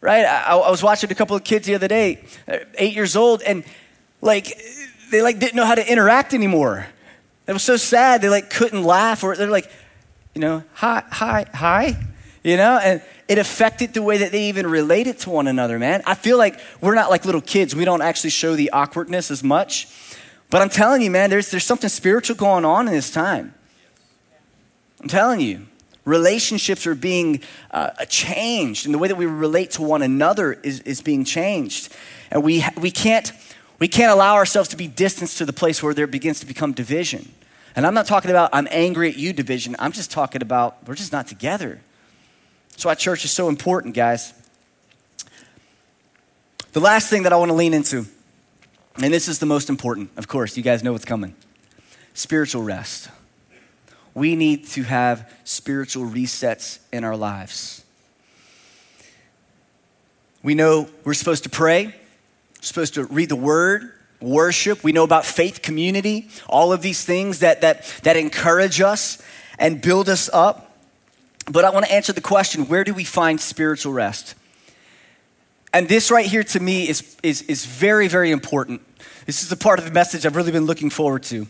[0.03, 0.27] right?
[0.27, 3.40] I, I, was watching a couple of kids the other day, uh, eight years old,
[3.40, 3.64] and
[4.20, 4.61] like
[5.11, 6.87] they like didn't know how to interact anymore.
[7.46, 8.20] It was so sad.
[8.20, 9.70] They like couldn't laugh or they're like,
[10.35, 11.96] you know, hi, hi, hi.
[12.44, 16.03] You know, and it affected the way that they even related to one another, man.
[16.07, 17.75] I feel like we're not like little kids.
[17.75, 19.87] We don't actually show the awkwardness as much.
[20.53, 23.55] But I'm telling you, man, there's, there's something spiritual going on in this time.
[25.01, 25.67] I'm telling you.
[26.05, 30.81] Relationships are being uh, changed, and the way that we relate to one another is,
[30.81, 31.91] is being changed.
[32.31, 33.33] And we, we, can't,
[33.79, 36.73] we can't allow ourselves to be distanced to the place where there begins to become
[36.73, 37.33] division.
[37.75, 40.97] And I'm not talking about I'm angry at you division, I'm just talking about we're
[40.97, 41.81] just not together.
[42.73, 44.35] That's why church is so important, guys.
[46.73, 48.07] The last thing that I want to lean into,
[48.97, 51.35] and this is the most important, of course, you guys know what's coming
[52.15, 53.09] spiritual rest.
[54.15, 57.85] We need to have spiritual resets in our lives.
[60.43, 61.95] We know we're supposed to pray, we're
[62.61, 64.85] supposed to read the word, worship.
[64.85, 69.21] We know about faith community, all of these things that, that, that encourage us
[69.59, 70.77] and build us up.
[71.51, 74.35] But I want to answer the question where do we find spiritual rest?
[75.73, 78.83] And this right here to me is, is, is very, very important.
[79.27, 81.47] This is the part of the message I've really been looking forward to.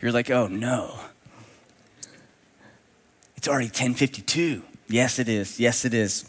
[0.00, 0.98] You're like, oh no.
[3.36, 4.62] It's already 1052.
[4.88, 5.60] Yes, it is.
[5.60, 6.24] Yes, it is.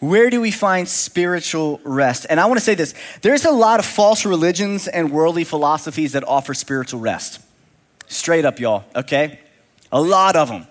[0.00, 2.26] Where do we find spiritual rest?
[2.30, 6.12] And I want to say this there's a lot of false religions and worldly philosophies
[6.12, 7.40] that offer spiritual rest.
[8.06, 9.38] Straight up, y'all, okay?
[9.92, 10.66] A lot of them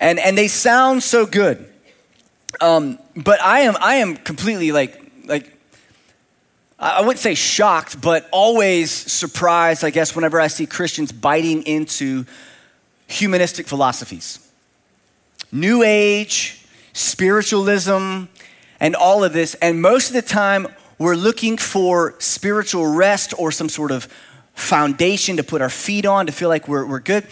[0.00, 1.70] and, and they sound so good.
[2.60, 4.97] Um, but I am, I am completely like,
[5.28, 5.54] like,
[6.78, 12.24] I wouldn't say shocked, but always surprised, I guess, whenever I see Christians biting into
[13.08, 14.38] humanistic philosophies.
[15.50, 18.24] New Age, spiritualism,
[18.78, 19.54] and all of this.
[19.54, 24.04] And most of the time, we're looking for spiritual rest or some sort of
[24.54, 27.26] foundation to put our feet on to feel like we're, we're good.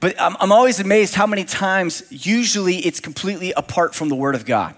[0.00, 4.34] But I'm, I'm always amazed how many times, usually, it's completely apart from the Word
[4.34, 4.74] of God.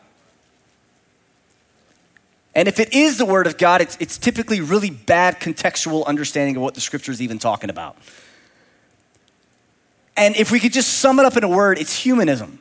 [2.58, 6.56] And if it is the Word of God, it's, it's typically really bad contextual understanding
[6.56, 7.96] of what the Scripture is even talking about.
[10.16, 12.58] And if we could just sum it up in a word, it's humanism.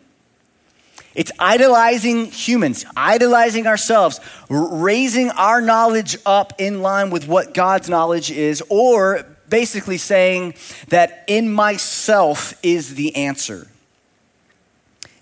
[1.16, 8.30] It's idolizing humans, idolizing ourselves, raising our knowledge up in line with what God's knowledge
[8.30, 10.54] is, or basically saying
[10.90, 13.68] that in myself is the answer.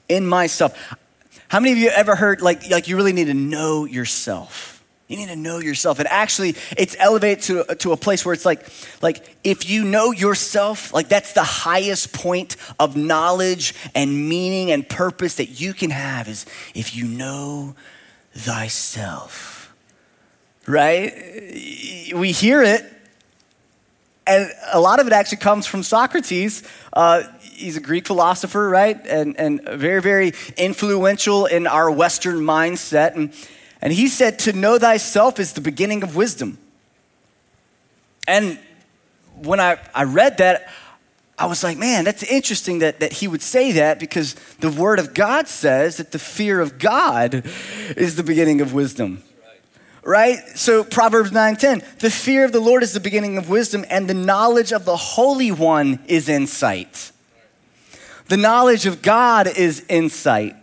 [0.09, 0.77] In myself.
[1.47, 4.83] How many of you ever heard like, like you really need to know yourself?
[5.07, 5.99] You need to know yourself.
[5.99, 8.65] And actually, it's elevated to, to a place where it's like,
[9.03, 14.87] like, if you know yourself, like that's the highest point of knowledge and meaning and
[14.87, 17.75] purpose that you can have is if you know
[18.33, 19.73] thyself.
[20.65, 21.13] Right?
[22.15, 22.83] We hear it
[24.27, 26.63] and a lot of it actually comes from Socrates.
[26.93, 28.99] Uh, he's a Greek philosopher, right?
[29.05, 33.15] And, and very, very influential in our Western mindset.
[33.15, 33.33] And,
[33.81, 36.57] and he said, To know thyself is the beginning of wisdom.
[38.27, 38.57] And
[39.35, 40.69] when I, I read that,
[41.37, 44.99] I was like, man, that's interesting that, that he would say that because the word
[44.99, 47.43] of God says that the fear of God
[47.97, 49.21] is the beginning of wisdom
[50.05, 50.39] right?
[50.55, 54.13] So Proverbs 9:10, the fear of the Lord is the beginning of wisdom and the
[54.13, 57.11] knowledge of the Holy One is insight.
[58.27, 60.55] The knowledge of God is insight.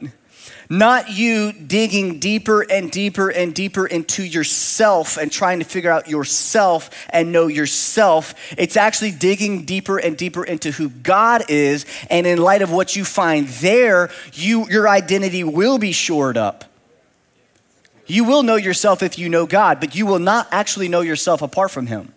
[0.70, 6.09] Not you digging deeper and deeper and deeper into yourself and trying to figure out
[6.09, 8.35] yourself and know yourself.
[8.57, 11.85] It's actually digging deeper and deeper into who God is.
[12.09, 16.71] And in light of what you find there, you, your identity will be shored up.
[18.12, 21.40] You will know yourself if you know God, but you will not actually know yourself
[21.40, 22.12] apart from Him.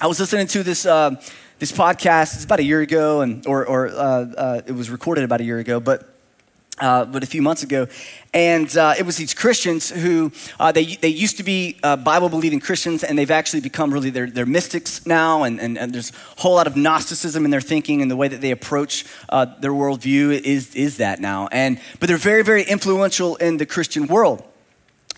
[0.00, 1.22] I was listening to this, uh,
[1.60, 5.22] this podcast, it's about a year ago, and, or, or uh, uh, it was recorded
[5.22, 6.13] about a year ago, but
[6.80, 7.86] uh, but a few months ago,
[8.32, 12.28] and uh, it was these Christians who uh, they they used to be uh, Bible
[12.28, 16.10] believing Christians, and they've actually become really they're, they're mystics now, and, and, and, there's
[16.10, 19.46] a whole lot of Gnosticism in their thinking and the way that they approach uh,
[19.60, 24.06] their worldview is is that now, and but they're very very influential in the Christian
[24.06, 24.42] world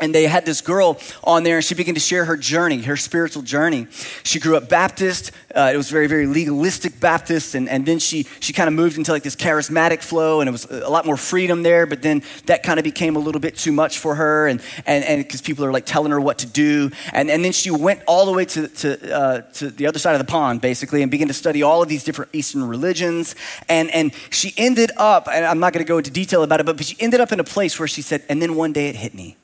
[0.00, 2.96] and they had this girl on there and she began to share her journey her
[2.96, 3.87] spiritual journey.
[4.22, 5.32] She grew up baptist.
[5.54, 8.98] Uh, it was very very legalistic baptist and, and then she she kind of moved
[8.98, 12.22] into like this charismatic flow and it was a lot more freedom there but then
[12.46, 15.40] that kind of became a little bit too much for her and and and because
[15.40, 16.90] people are like telling her what to do.
[17.12, 20.14] And and then she went all the way to to uh, to the other side
[20.14, 23.35] of the pond basically and began to study all of these different eastern religions.
[23.68, 26.66] And and she ended up and i'm not going to go into detail about it
[26.66, 28.88] but, but she ended up in a place where she said and then one day
[28.88, 29.37] it hit me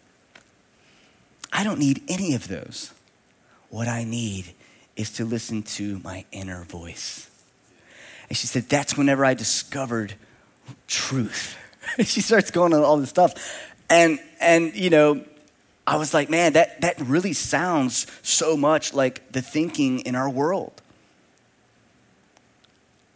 [1.53, 2.93] I don't need any of those.
[3.69, 4.55] What I need
[4.97, 7.31] is to listen to my inner voice.
[8.29, 10.15] And she said, That's whenever I discovered
[10.87, 11.57] truth.
[11.99, 13.35] she starts going on all this stuff.
[13.91, 15.25] And, and, you know,
[15.87, 20.31] I was like, man, that, that really sounds so much like the thinking in our
[20.31, 20.81] world.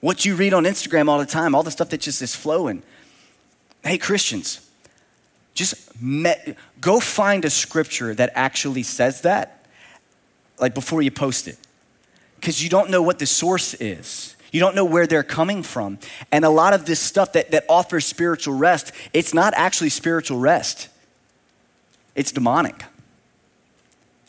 [0.01, 2.83] What you read on Instagram all the time, all the stuff that just is flowing.
[3.83, 4.65] Hey, Christians,
[5.57, 9.66] just met, go find a scripture that actually says that,
[10.61, 11.59] like before you post it.
[12.37, 14.37] Because you don't know what the source is.
[14.53, 15.99] You don't know where they're coming from.
[16.31, 20.38] And a lot of this stuff that, that offers spiritual rest, it's not actually spiritual
[20.38, 20.88] rest
[22.16, 22.85] it's demonic.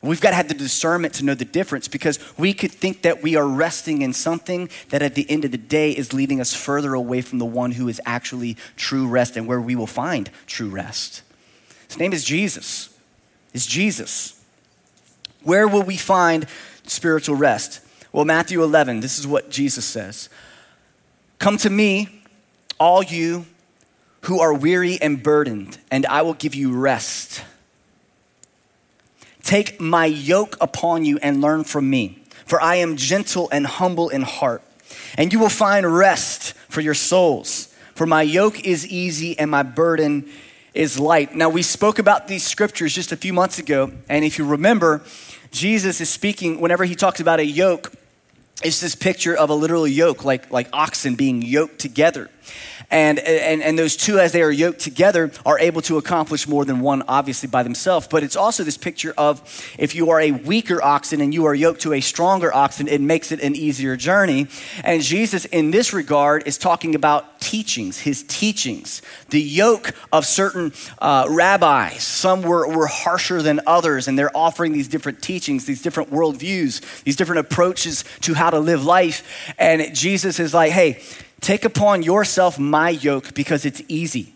[0.03, 3.23] We've got to have the discernment to know the difference because we could think that
[3.23, 6.53] we are resting in something that at the end of the day is leading us
[6.53, 10.29] further away from the one who is actually true rest and where we will find
[10.45, 11.23] true rest.
[11.87, 12.89] His name is Jesus.
[13.53, 14.39] Is Jesus.
[15.41, 16.45] Where will we find
[16.83, 17.81] spiritual rest?
[18.11, 20.29] Well, Matthew 11, this is what Jesus says
[21.39, 22.21] Come to me,
[22.79, 23.47] all you
[24.21, 27.43] who are weary and burdened, and I will give you rest.
[29.47, 34.09] Take my yoke upon you and learn from me, for I am gentle and humble
[34.09, 34.61] in heart,
[35.17, 37.73] and you will find rest for your souls.
[37.95, 40.29] For my yoke is easy and my burden
[40.73, 41.33] is light.
[41.33, 45.01] Now, we spoke about these scriptures just a few months ago, and if you remember,
[45.51, 47.93] Jesus is speaking, whenever he talks about a yoke,
[48.65, 52.29] it's this picture of a literal yoke, like, like oxen being yoked together.
[52.89, 56.63] And, and, and those two, as they are yoked together, are able to accomplish more
[56.63, 58.07] than one, obviously, by themselves.
[58.07, 59.41] But it's also this picture of
[59.77, 63.01] if you are a weaker oxen and you are yoked to a stronger oxen, it
[63.01, 64.47] makes it an easier journey.
[64.83, 70.71] And Jesus, in this regard, is talking about teachings, his teachings, the yoke of certain
[70.99, 72.03] uh, rabbis.
[72.03, 77.03] Some were, were harsher than others, and they're offering these different teachings, these different worldviews,
[77.03, 79.53] these different approaches to how to live life.
[79.57, 81.01] And Jesus is like, hey,
[81.41, 84.33] Take upon yourself my yoke because it's easy.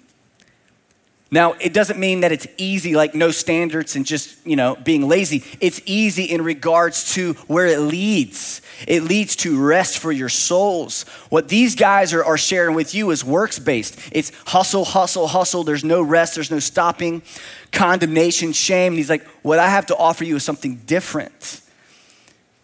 [1.33, 5.07] Now, it doesn't mean that it's easy, like no standards and just, you know, being
[5.07, 5.45] lazy.
[5.61, 8.61] It's easy in regards to where it leads.
[8.85, 11.03] It leads to rest for your souls.
[11.29, 13.97] What these guys are, are sharing with you is works based.
[14.11, 15.63] It's hustle, hustle, hustle.
[15.63, 17.21] There's no rest, there's no stopping,
[17.71, 18.91] condemnation, shame.
[18.91, 21.61] And he's like, what I have to offer you is something different.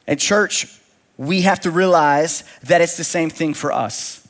[0.08, 0.67] And, church,
[1.15, 4.27] we have to realize that it's the same thing for us.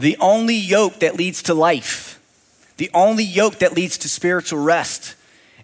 [0.00, 2.18] The only yoke that leads to life,
[2.78, 5.14] the only yoke that leads to spiritual rest,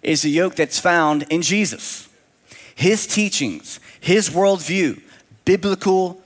[0.03, 2.07] is the yoke that's found in Jesus.
[2.75, 5.01] His teachings, his worldview,
[5.43, 6.21] biblical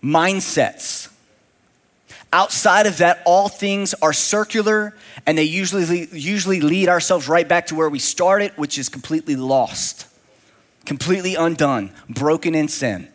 [0.00, 1.10] mindsets.
[2.32, 4.96] Outside of that, all things are circular
[5.26, 9.34] and they usually, usually lead ourselves right back to where we started, which is completely
[9.34, 10.06] lost,
[10.86, 13.08] completely undone, broken in sin.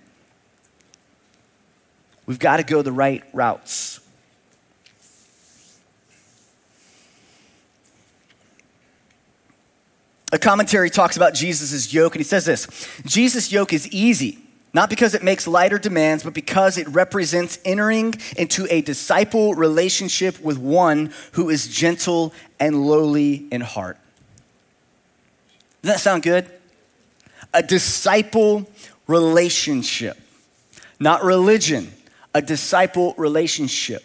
[2.26, 4.00] We've got to go the right routes.
[10.32, 12.68] A commentary talks about Jesus' yoke, and he says this
[13.06, 14.40] Jesus' yoke is easy,
[14.74, 20.40] not because it makes lighter demands, but because it represents entering into a disciple relationship
[20.42, 23.98] with one who is gentle and lowly in heart.
[25.82, 26.50] Doesn't that sound good?
[27.54, 28.68] A disciple
[29.08, 30.18] relationship,
[31.00, 31.94] not religion,
[32.36, 34.04] a disciple relationship.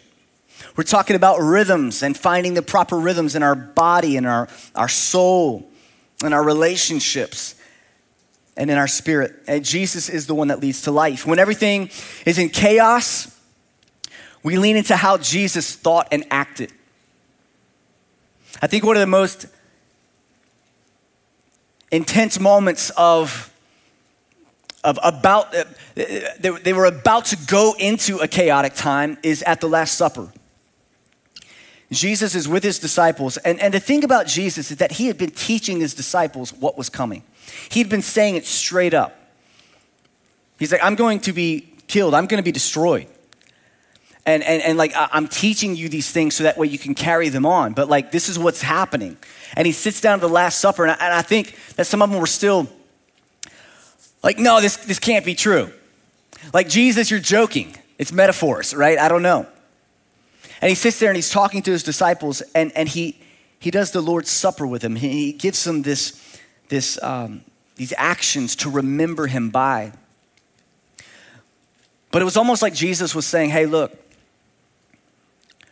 [0.77, 4.87] We're talking about rhythms and finding the proper rhythms in our body and our, our
[4.87, 5.69] soul
[6.23, 7.55] and our relationships
[8.55, 9.33] and in our spirit.
[9.47, 11.25] And Jesus is the one that leads to life.
[11.27, 11.89] When everything
[12.25, 13.37] is in chaos,
[14.43, 16.71] we lean into how Jesus thought and acted.
[18.61, 19.45] I think one of the most
[21.91, 23.50] intense moments of
[24.83, 25.63] of about uh,
[26.39, 30.31] they were about to go into a chaotic time is at the last supper.
[31.91, 35.17] Jesus is with his disciples and, and the thing about jesus is that he had
[35.17, 37.23] been teaching his disciples what was coming.
[37.69, 39.15] He'd been saying it straight up.
[40.57, 42.13] He's like i'm going to be killed.
[42.13, 43.07] I'm going to be destroyed.
[44.25, 47.29] And, and, and like i'm teaching you these things so that way you can carry
[47.29, 47.73] them on.
[47.73, 49.17] But like this is what's happening.
[49.55, 52.01] And he sits down at the last supper and I, and I think that some
[52.01, 52.67] of them were still
[54.23, 55.71] like, no, this, this can't be true.
[56.53, 57.75] Like, Jesus, you're joking.
[57.97, 58.97] It's metaphors, right?
[58.97, 59.47] I don't know.
[60.61, 63.19] And he sits there and he's talking to his disciples, and, and he,
[63.59, 64.95] he does the Lord's Supper with them.
[64.95, 67.43] He gives them this, this, um,
[67.75, 69.93] these actions to remember him by.
[72.11, 73.97] But it was almost like Jesus was saying, hey, look,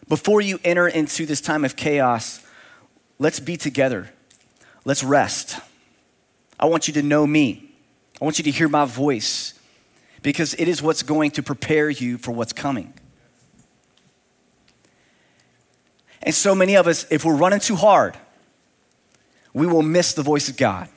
[0.07, 2.43] before you enter into this time of chaos,
[3.19, 4.09] let's be together.
[4.85, 5.59] Let's rest.
[6.59, 7.68] I want you to know me.
[8.21, 9.53] I want you to hear my voice
[10.21, 12.93] because it is what's going to prepare you for what's coming.
[16.21, 18.17] And so many of us, if we're running too hard,
[19.53, 20.89] we will miss the voice of God.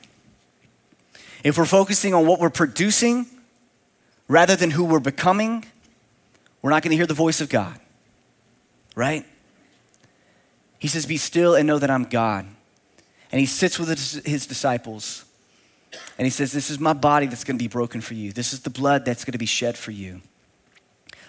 [1.43, 3.25] If we're focusing on what we're producing
[4.27, 5.65] rather than who we're becoming,
[6.61, 7.79] we're not going to hear the voice of God,
[8.95, 9.25] right?
[10.79, 12.45] He says, Be still and know that I'm God.
[13.31, 13.89] And he sits with
[14.25, 15.25] his disciples
[16.17, 18.31] and he says, This is my body that's going to be broken for you.
[18.31, 20.21] This is the blood that's going to be shed for you.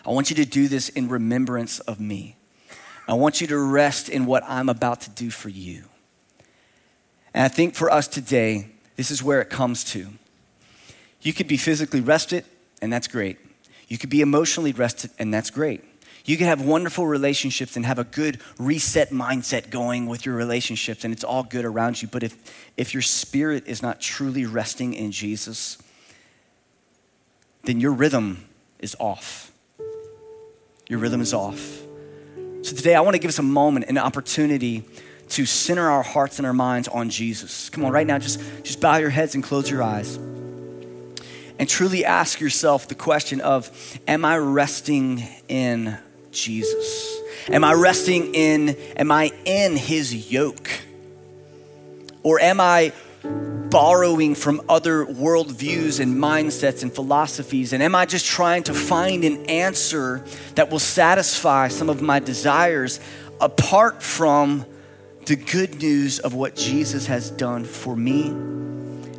[0.06, 2.36] I want you to do this in remembrance of me.
[3.08, 5.84] I want you to rest in what I'm about to do for you.
[7.32, 10.08] And I think for us today, this is where it comes to.
[11.20, 12.44] You could be physically rested,
[12.80, 13.38] and that's great.
[13.88, 15.82] You could be emotionally rested, and that's great.
[16.24, 21.04] You can have wonderful relationships and have a good reset mindset going with your relationships,
[21.04, 22.08] and it's all good around you.
[22.08, 25.76] But if, if your spirit is not truly resting in Jesus,
[27.64, 28.48] then your rhythm
[28.78, 29.52] is off.
[30.88, 31.82] Your rhythm is off.
[32.62, 34.84] So today, I want to give us a moment, an opportunity
[35.30, 37.68] to center our hearts and our minds on Jesus.
[37.68, 40.16] Come on, right now, just, just bow your heads and close your eyes.
[41.58, 43.70] And truly ask yourself the question of
[44.08, 45.98] Am I resting in
[46.34, 47.20] Jesus?
[47.48, 50.70] Am I resting in, am I in his yoke?
[52.22, 52.92] Or am I
[53.70, 57.72] borrowing from other worldviews and mindsets and philosophies?
[57.72, 60.24] And am I just trying to find an answer
[60.54, 63.00] that will satisfy some of my desires
[63.40, 64.64] apart from
[65.26, 68.28] the good news of what Jesus has done for me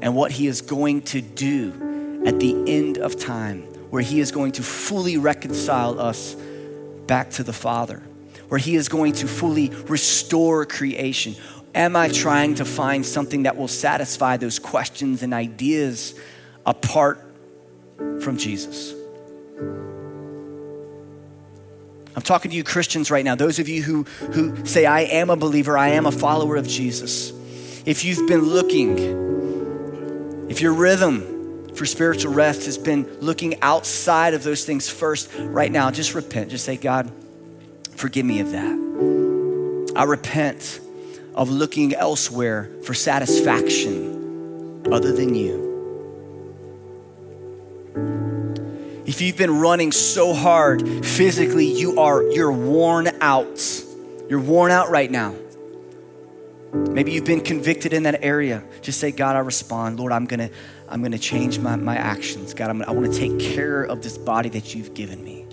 [0.01, 4.31] and what he is going to do at the end of time, where he is
[4.31, 6.35] going to fully reconcile us
[7.07, 8.01] back to the Father,
[8.47, 11.35] where He is going to fully restore creation?
[11.73, 16.15] Am I trying to find something that will satisfy those questions and ideas
[16.65, 17.19] apart
[18.21, 18.93] from Jesus?
[22.15, 25.29] I'm talking to you Christians right now, those of you who, who say, I am
[25.29, 27.33] a believer, I am a follower of Jesus.
[27.85, 31.34] If you've been looking, if your rhythm
[31.75, 36.49] for spiritual rest has been looking outside of those things first, right now, just repent.
[36.51, 37.11] Just say, God,
[37.91, 39.93] forgive me of that.
[39.95, 40.79] I repent
[41.33, 45.65] of looking elsewhere for satisfaction other than you.
[49.05, 53.61] If you've been running so hard physically, you are you're worn out.
[54.27, 55.35] You're worn out right now.
[56.73, 58.63] Maybe you've been convicted in that area.
[58.81, 59.99] Just say, God, I respond.
[59.99, 60.49] Lord, I'm gonna,
[60.89, 62.53] I'm gonna change my, my actions.
[62.53, 65.45] God, I'm, I wanna take care of this body that you've given me.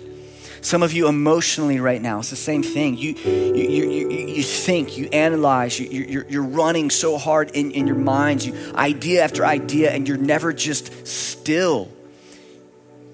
[0.61, 2.95] Some of you emotionally right now, it's the same thing.
[2.97, 7.71] You, you, you, you, you think, you analyze, you, you're, you're running so hard in,
[7.71, 11.91] in your minds, you, idea after idea, and you're never just still.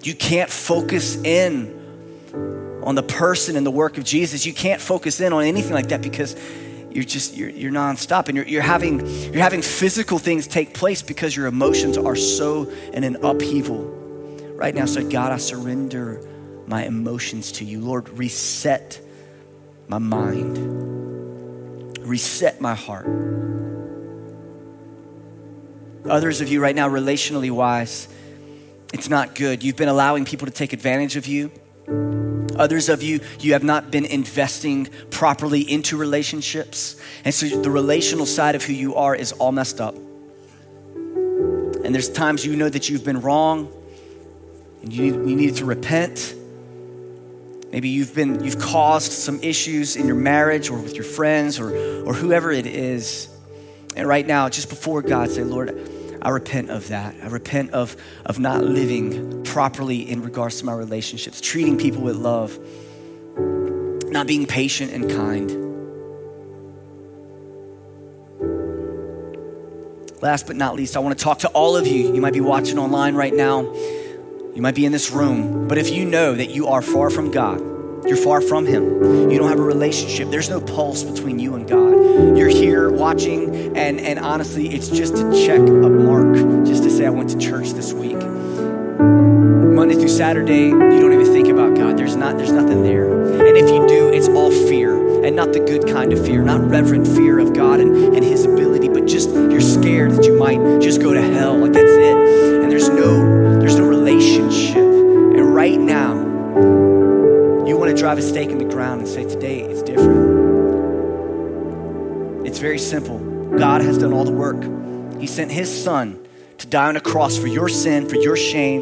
[0.03, 1.75] You can't focus in
[2.83, 4.45] on the person and the work of Jesus.
[4.45, 6.35] You can't focus in on anything like that because
[6.91, 11.01] you're just you're, you're nonstop and you're, you're having you're having physical things take place
[11.01, 13.83] because your emotions are so in an upheaval
[14.55, 16.21] right now so god i surrender
[16.67, 18.99] my emotions to you lord reset
[19.87, 20.57] my mind
[21.99, 23.07] reset my heart
[26.09, 28.07] others of you right now relationally wise
[28.93, 29.63] it's not good.
[29.63, 31.51] You've been allowing people to take advantage of you.
[32.59, 36.97] Others of you, you have not been investing properly into relationships.
[37.23, 39.95] And so the relational side of who you are is all messed up.
[39.95, 43.71] And there's times you know that you've been wrong
[44.81, 46.35] and you need, you need to repent.
[47.71, 52.05] Maybe you've been you've caused some issues in your marriage or with your friends or
[52.05, 53.29] or whoever it is.
[53.95, 55.89] And right now, just before God, say, Lord,
[56.21, 57.15] I repent of that.
[57.23, 57.95] I repent of,
[58.25, 62.59] of not living properly in regards to my relationships, treating people with love,
[64.11, 65.69] not being patient and kind.
[70.21, 72.13] Last but not least, I want to talk to all of you.
[72.13, 75.89] You might be watching online right now, you might be in this room, but if
[75.89, 79.29] you know that you are far from God, you're far from Him.
[79.29, 80.29] You don't have a relationship.
[80.29, 82.37] There's no pulse between you and God.
[82.37, 87.05] You're here watching, and, and honestly, it's just to check a mark, just to say,
[87.05, 88.17] I went to church this week.
[88.17, 91.97] Monday through Saturday, you don't even think about God.
[91.97, 93.11] There's not, there's nothing there.
[93.47, 96.61] And if you do, it's all fear, and not the good kind of fear, not
[96.69, 100.81] reverent fear of God and, and His ability, but just you're scared that you might
[100.81, 101.57] just go to hell.
[101.57, 102.17] Like that's it.
[102.63, 104.77] And there's no, there's no relationship.
[104.77, 106.18] And right now,
[107.99, 110.39] drive a stake in the ground and say, Today it's different.
[112.47, 113.19] It's very simple.
[113.57, 114.63] God has done all the work.
[115.19, 116.25] He sent His Son
[116.59, 118.81] to die on a cross for your sin, for your shame,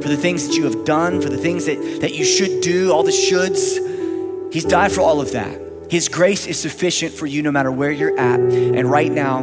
[0.00, 2.92] for the things that you have done, for the things that, that you should do,
[2.92, 4.52] all the shoulds.
[4.52, 5.60] He's died for all of that.
[5.90, 8.38] His grace is sufficient for you no matter where you're at.
[8.38, 9.42] And right now,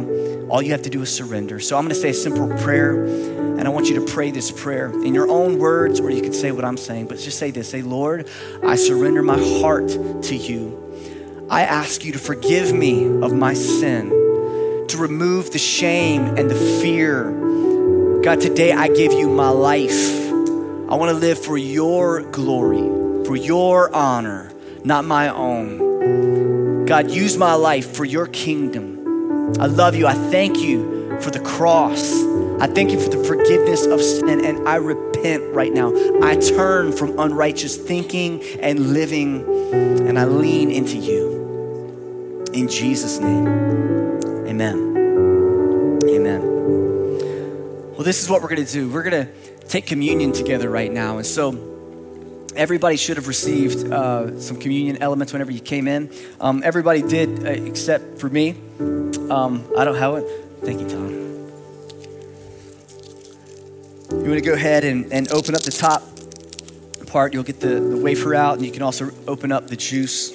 [0.52, 1.58] all you have to do is surrender.
[1.60, 4.50] So I'm going to say a simple prayer, and I want you to pray this
[4.50, 7.50] prayer in your own words, or you can say what I'm saying, but just say
[7.50, 8.28] this Say, Lord,
[8.62, 11.48] I surrender my heart to you.
[11.48, 14.10] I ask you to forgive me of my sin,
[14.88, 18.20] to remove the shame and the fear.
[18.22, 20.12] God, today I give you my life.
[20.20, 24.52] I want to live for your glory, for your honor,
[24.84, 26.84] not my own.
[26.84, 28.91] God, use my life for your kingdom.
[29.58, 30.06] I love you.
[30.06, 32.12] I thank you for the cross.
[32.60, 35.92] I thank you for the forgiveness of sin, and I repent right now.
[36.22, 42.44] I turn from unrighteous thinking and living, and I lean into you.
[42.52, 43.46] In Jesus' name,
[44.46, 45.98] amen.
[46.04, 46.42] Amen.
[47.92, 48.90] Well, this is what we're going to do.
[48.90, 49.32] We're going to
[49.68, 51.16] take communion together right now.
[51.18, 51.71] And so,
[52.56, 56.10] everybody should have received uh, some communion elements whenever you came in.
[56.40, 58.56] Um, everybody did, uh, except for me.
[59.30, 60.26] Um, I don't have it.
[60.62, 61.10] Thank you, Tom.
[64.10, 66.02] You want to go ahead and, and open up the top
[67.06, 67.34] part.
[67.34, 70.32] You'll get the, the wafer out, and you can also open up the juice.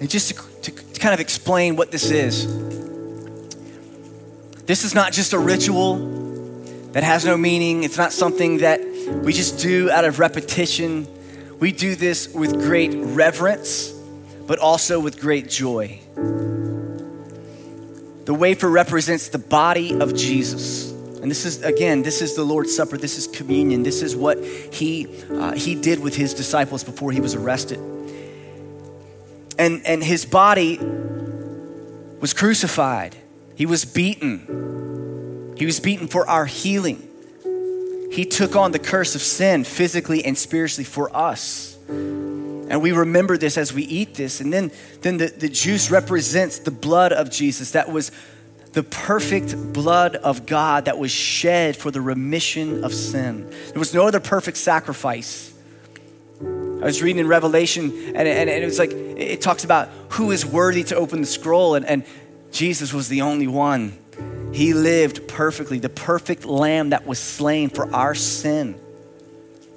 [0.00, 2.46] And just to, to, to kind of explain what this is,
[4.66, 5.96] this is not just a ritual
[6.92, 7.84] that has no meaning.
[7.84, 8.80] It's not something that
[9.22, 11.06] we just do out of repetition.
[11.58, 13.92] We do this with great reverence,
[14.46, 16.00] but also with great joy.
[18.24, 20.90] The wafer represents the body of Jesus.
[20.90, 22.96] And this is, again, this is the Lord's Supper.
[22.96, 23.82] This is communion.
[23.82, 27.80] This is what he, uh, he did with his disciples before he was arrested
[29.58, 30.78] and, and his body
[32.20, 33.16] was crucified.
[33.56, 35.54] He was beaten.
[35.56, 37.02] He was beaten for our healing.
[38.12, 41.76] He took on the curse of sin physically and spiritually for us.
[41.88, 44.40] And we remember this as we eat this.
[44.40, 47.72] And then, then the, the juice represents the blood of Jesus.
[47.72, 48.12] That was
[48.72, 53.48] the perfect blood of God that was shed for the remission of sin.
[53.48, 55.54] There was no other perfect sacrifice.
[56.42, 60.30] I was reading in Revelation, and, and, and, it was like, it talks about who
[60.30, 62.04] is worthy to open the scroll, and, and
[62.56, 63.98] Jesus was the only one.
[64.50, 68.80] He lived perfectly, the perfect lamb that was slain for our sin.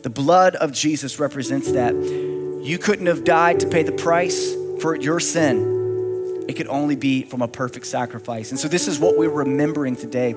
[0.01, 1.93] The blood of Jesus represents that.
[1.93, 6.45] You couldn't have died to pay the price for your sin.
[6.47, 8.51] It could only be from a perfect sacrifice.
[8.51, 10.31] And so, this is what we're remembering today.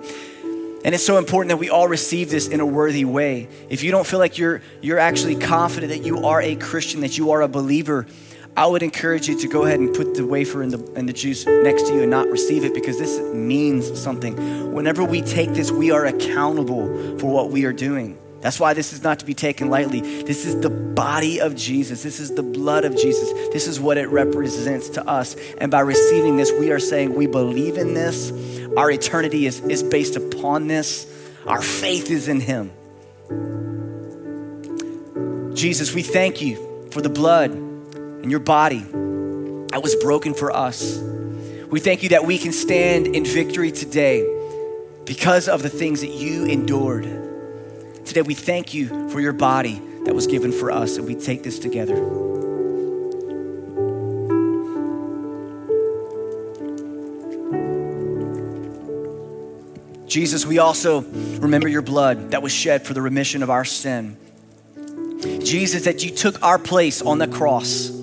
[0.85, 3.49] And it's so important that we all receive this in a worthy way.
[3.71, 7.17] If you don't feel like you're, you're actually confident that you are a Christian, that
[7.17, 8.05] you are a believer,
[8.55, 11.13] I would encourage you to go ahead and put the wafer and the, and the
[11.15, 14.75] juice next to you and not receive it because this means something.
[14.75, 18.19] Whenever we take this, we are accountable for what we are doing.
[18.43, 20.01] That's why this is not to be taken lightly.
[20.01, 22.03] This is the body of Jesus.
[22.03, 23.33] This is the blood of Jesus.
[23.53, 25.35] This is what it represents to us.
[25.59, 28.33] And by receiving this, we are saying we believe in this.
[28.77, 31.07] Our eternity is, is based upon this.
[31.47, 32.73] Our faith is in Him.
[35.55, 37.72] Jesus, we thank you for the blood
[38.23, 40.99] and your body that was broken for us.
[41.71, 44.25] We thank you that we can stand in victory today
[45.05, 47.05] because of the things that you endured.
[48.05, 51.43] Today, we thank you for your body that was given for us, and we take
[51.43, 51.97] this together.
[60.07, 64.19] Jesus, we also remember your blood that was shed for the remission of our sin.
[65.23, 68.02] Jesus, that you took our place on the cross.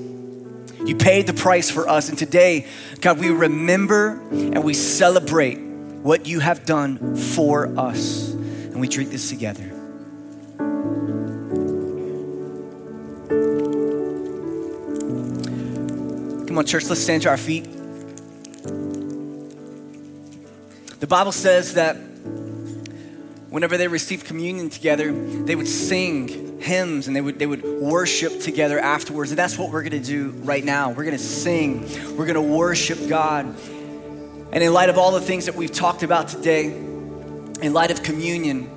[0.86, 2.10] You paid the price for us.
[2.10, 2.66] And today,
[3.02, 8.32] God, we remember and we celebrate what you have done for us.
[8.32, 9.68] And we drink this together.
[16.48, 17.66] Come on, church, let's stand to our feet.
[21.00, 21.96] The Bible says that
[23.50, 28.40] whenever they received communion together, they would sing hymns and they would, they would worship
[28.42, 29.32] together afterwards.
[29.32, 30.92] And that's what we're gonna do right now.
[30.92, 31.88] We're gonna sing,
[32.18, 33.46] we're gonna worship God.
[34.52, 38.02] And in light of all the things that we've talked about today, in light of
[38.04, 38.70] communion,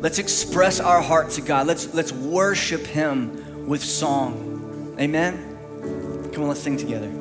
[0.00, 1.66] let's express our heart to God.
[1.66, 4.96] Let's, let's worship Him with song.
[4.98, 6.30] Amen.
[6.32, 7.19] Come on, let's sing together.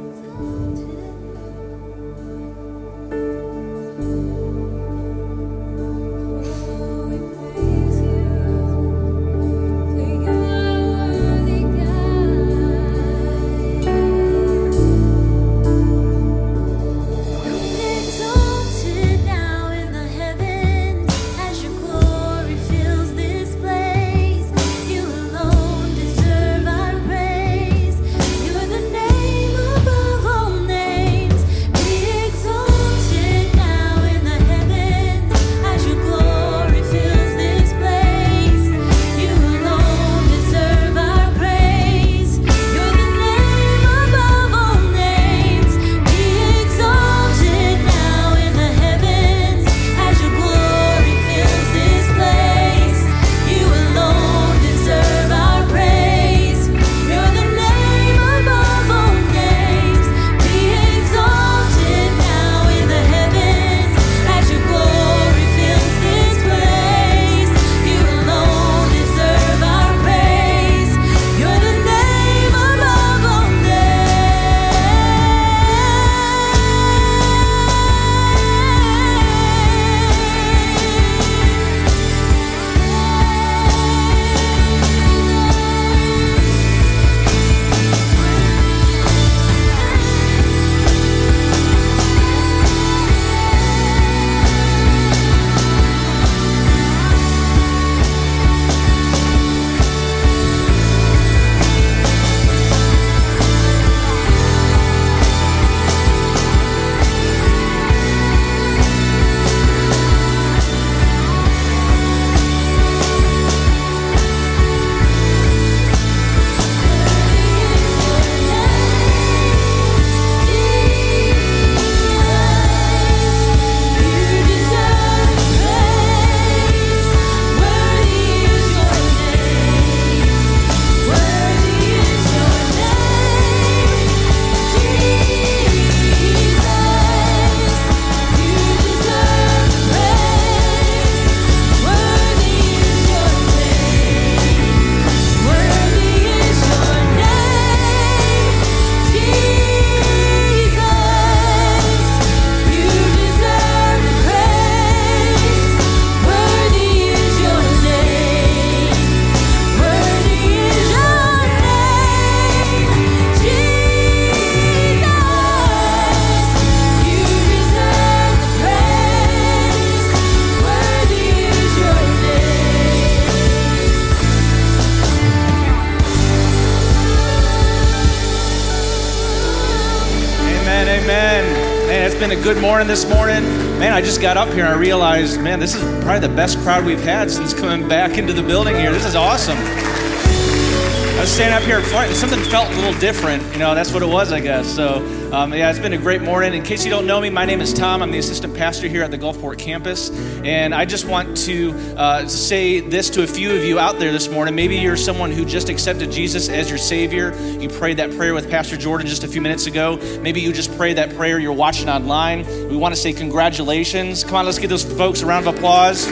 [182.54, 183.44] Good morning this morning.
[183.78, 186.58] Man, I just got up here and I realized, man, this is probably the best
[186.62, 188.92] crowd we've had since coming back into the building here.
[188.92, 189.56] This is awesome.
[189.56, 191.84] I was standing up here
[192.16, 193.44] something felt a little different.
[193.54, 194.68] You know, that's what it was, I guess.
[194.68, 195.00] So,
[195.32, 196.56] um, yeah, it's been a great morning.
[196.56, 198.02] In case you don't know me, my name is Tom.
[198.02, 200.10] I'm the assistant pastor here at the Gulfport campus.
[200.44, 204.12] And I just want to uh, say this to a few of you out there
[204.12, 204.56] this morning.
[204.56, 207.36] Maybe you're someone who just accepted Jesus as your Savior.
[207.60, 209.98] You prayed that prayer with Pastor Jordan just a few minutes ago.
[210.22, 212.48] Maybe you just prayed that prayer you're watching online.
[212.68, 214.24] We want to say congratulations.
[214.24, 216.08] Come on, let's give those folks a round of applause.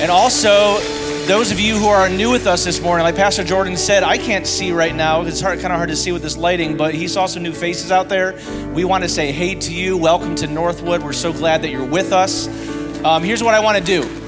[0.00, 0.78] And also,
[1.26, 4.18] those of you who are new with us this morning, like Pastor Jordan said, I
[4.18, 5.22] can't see right now.
[5.22, 7.52] It's hard, kind of hard to see with this lighting, but he saw some new
[7.52, 8.38] faces out there.
[8.74, 9.96] We want to say hey to you.
[9.96, 11.02] Welcome to Northwood.
[11.02, 12.48] We're so glad that you're with us.
[13.04, 14.19] Um, here's what I want to do.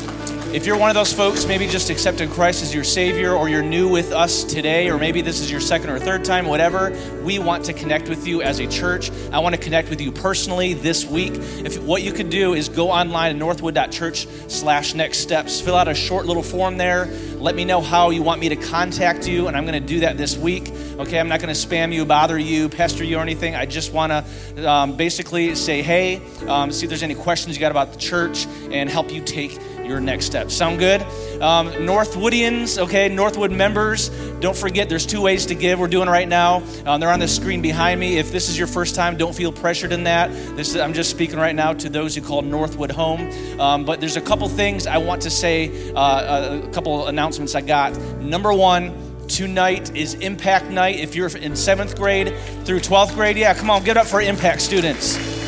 [0.53, 3.63] If you're one of those folks, maybe just accepted Christ as your Savior, or you're
[3.63, 7.39] new with us today, or maybe this is your second or third time, whatever, we
[7.39, 9.11] want to connect with you as a church.
[9.33, 11.33] I want to connect with you personally this week.
[11.35, 15.89] If what you could do is go online at northwood.church slash next steps, fill out
[15.89, 19.49] a short little form there, let me know how you want me to contact you,
[19.49, 20.71] and I'm going to do that this week.
[20.99, 23.55] Okay, I'm not going to spam you, bother you, pester you, or anything.
[23.55, 27.61] I just want to um, basically say hey, um, see if there's any questions you
[27.61, 30.55] got about the church, and help you take your next steps.
[30.55, 31.03] Sound good?
[31.41, 34.09] Um, Northwoodians, okay, Northwood members,
[34.41, 35.79] don't forget there's two ways to give.
[35.79, 36.63] We're doing right now.
[36.87, 38.19] Um, they're on the screen behind me.
[38.19, 40.31] If this is your first time, don't feel pressured in that.
[40.57, 43.31] This is, I'm just speaking right now to those who call Northwood home.
[43.61, 47.61] Um, but there's a couple things I want to say, uh, a couple announcements I
[47.61, 47.97] got.
[48.21, 48.97] Number one,
[49.29, 53.83] tonight is impact night if you're in seventh grade through 12th grade yeah come on
[53.83, 55.42] get up for impact students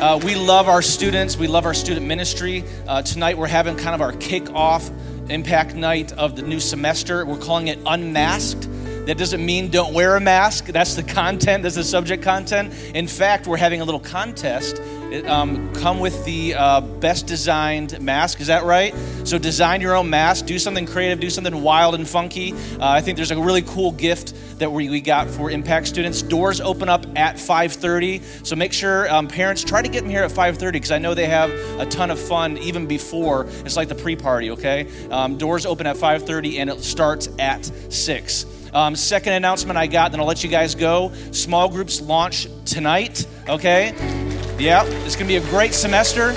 [0.00, 1.36] uh, we love our students.
[1.36, 2.64] We love our student ministry.
[2.86, 4.90] Uh, tonight we're having kind of our kick-off
[5.28, 7.24] impact night of the new semester.
[7.26, 8.68] We're calling it Unmasked.
[9.06, 10.66] That doesn't mean don't wear a mask.
[10.66, 12.72] That's the content, that's the subject content.
[12.94, 14.80] In fact, we're having a little contest
[15.26, 18.40] um, come with the uh, best designed mask.
[18.40, 18.94] Is that right?
[19.24, 20.46] So design your own mask.
[20.46, 21.20] Do something creative.
[21.20, 22.52] Do something wild and funky.
[22.52, 26.22] Uh, I think there's a really cool gift that we, we got for Impact students.
[26.22, 30.24] Doors open up at 5:30, so make sure um, parents try to get them here
[30.24, 33.46] at 5:30 because I know they have a ton of fun even before.
[33.64, 34.50] It's like the pre-party.
[34.50, 38.46] Okay, um, doors open at 5:30 and it starts at six.
[38.72, 41.12] Um, second announcement I got, then I'll let you guys go.
[41.32, 43.26] Small groups launch tonight.
[43.48, 44.37] Okay.
[44.58, 46.30] Yeah, it's going to be a great semester.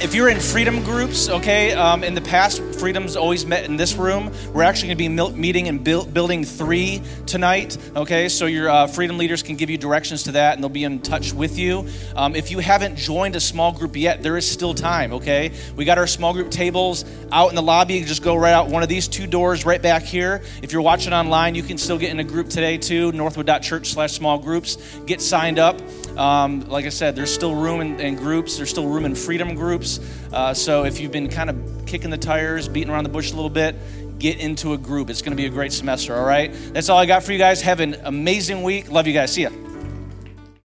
[0.00, 3.94] If you're in freedom groups, okay, um, in the past, freedom's always met in this
[3.94, 4.32] room.
[4.52, 8.28] We're actually going to be meeting in building three tonight, okay?
[8.28, 11.00] So your uh, freedom leaders can give you directions to that and they'll be in
[11.00, 11.88] touch with you.
[12.14, 15.50] Um, if you haven't joined a small group yet, there is still time, okay?
[15.74, 17.94] We got our small group tables out in the lobby.
[17.94, 20.40] You just go right out one of these two doors right back here.
[20.62, 24.12] If you're watching online, you can still get in a group today too, northwood.church slash
[24.12, 24.76] small groups.
[25.06, 25.80] Get signed up.
[26.16, 28.56] Um, like I said, there's still room in, in, groups.
[28.56, 30.00] There's still room in freedom groups.
[30.32, 33.34] Uh, so if you've been kind of kicking the tires, beating around the bush a
[33.34, 33.74] little bit,
[34.18, 35.10] get into a group.
[35.10, 36.52] It's going to be a great semester, all right?
[36.72, 37.60] That's all I got for you guys.
[37.62, 38.90] Have an amazing week.
[38.90, 39.32] Love you guys.
[39.32, 39.50] See ya.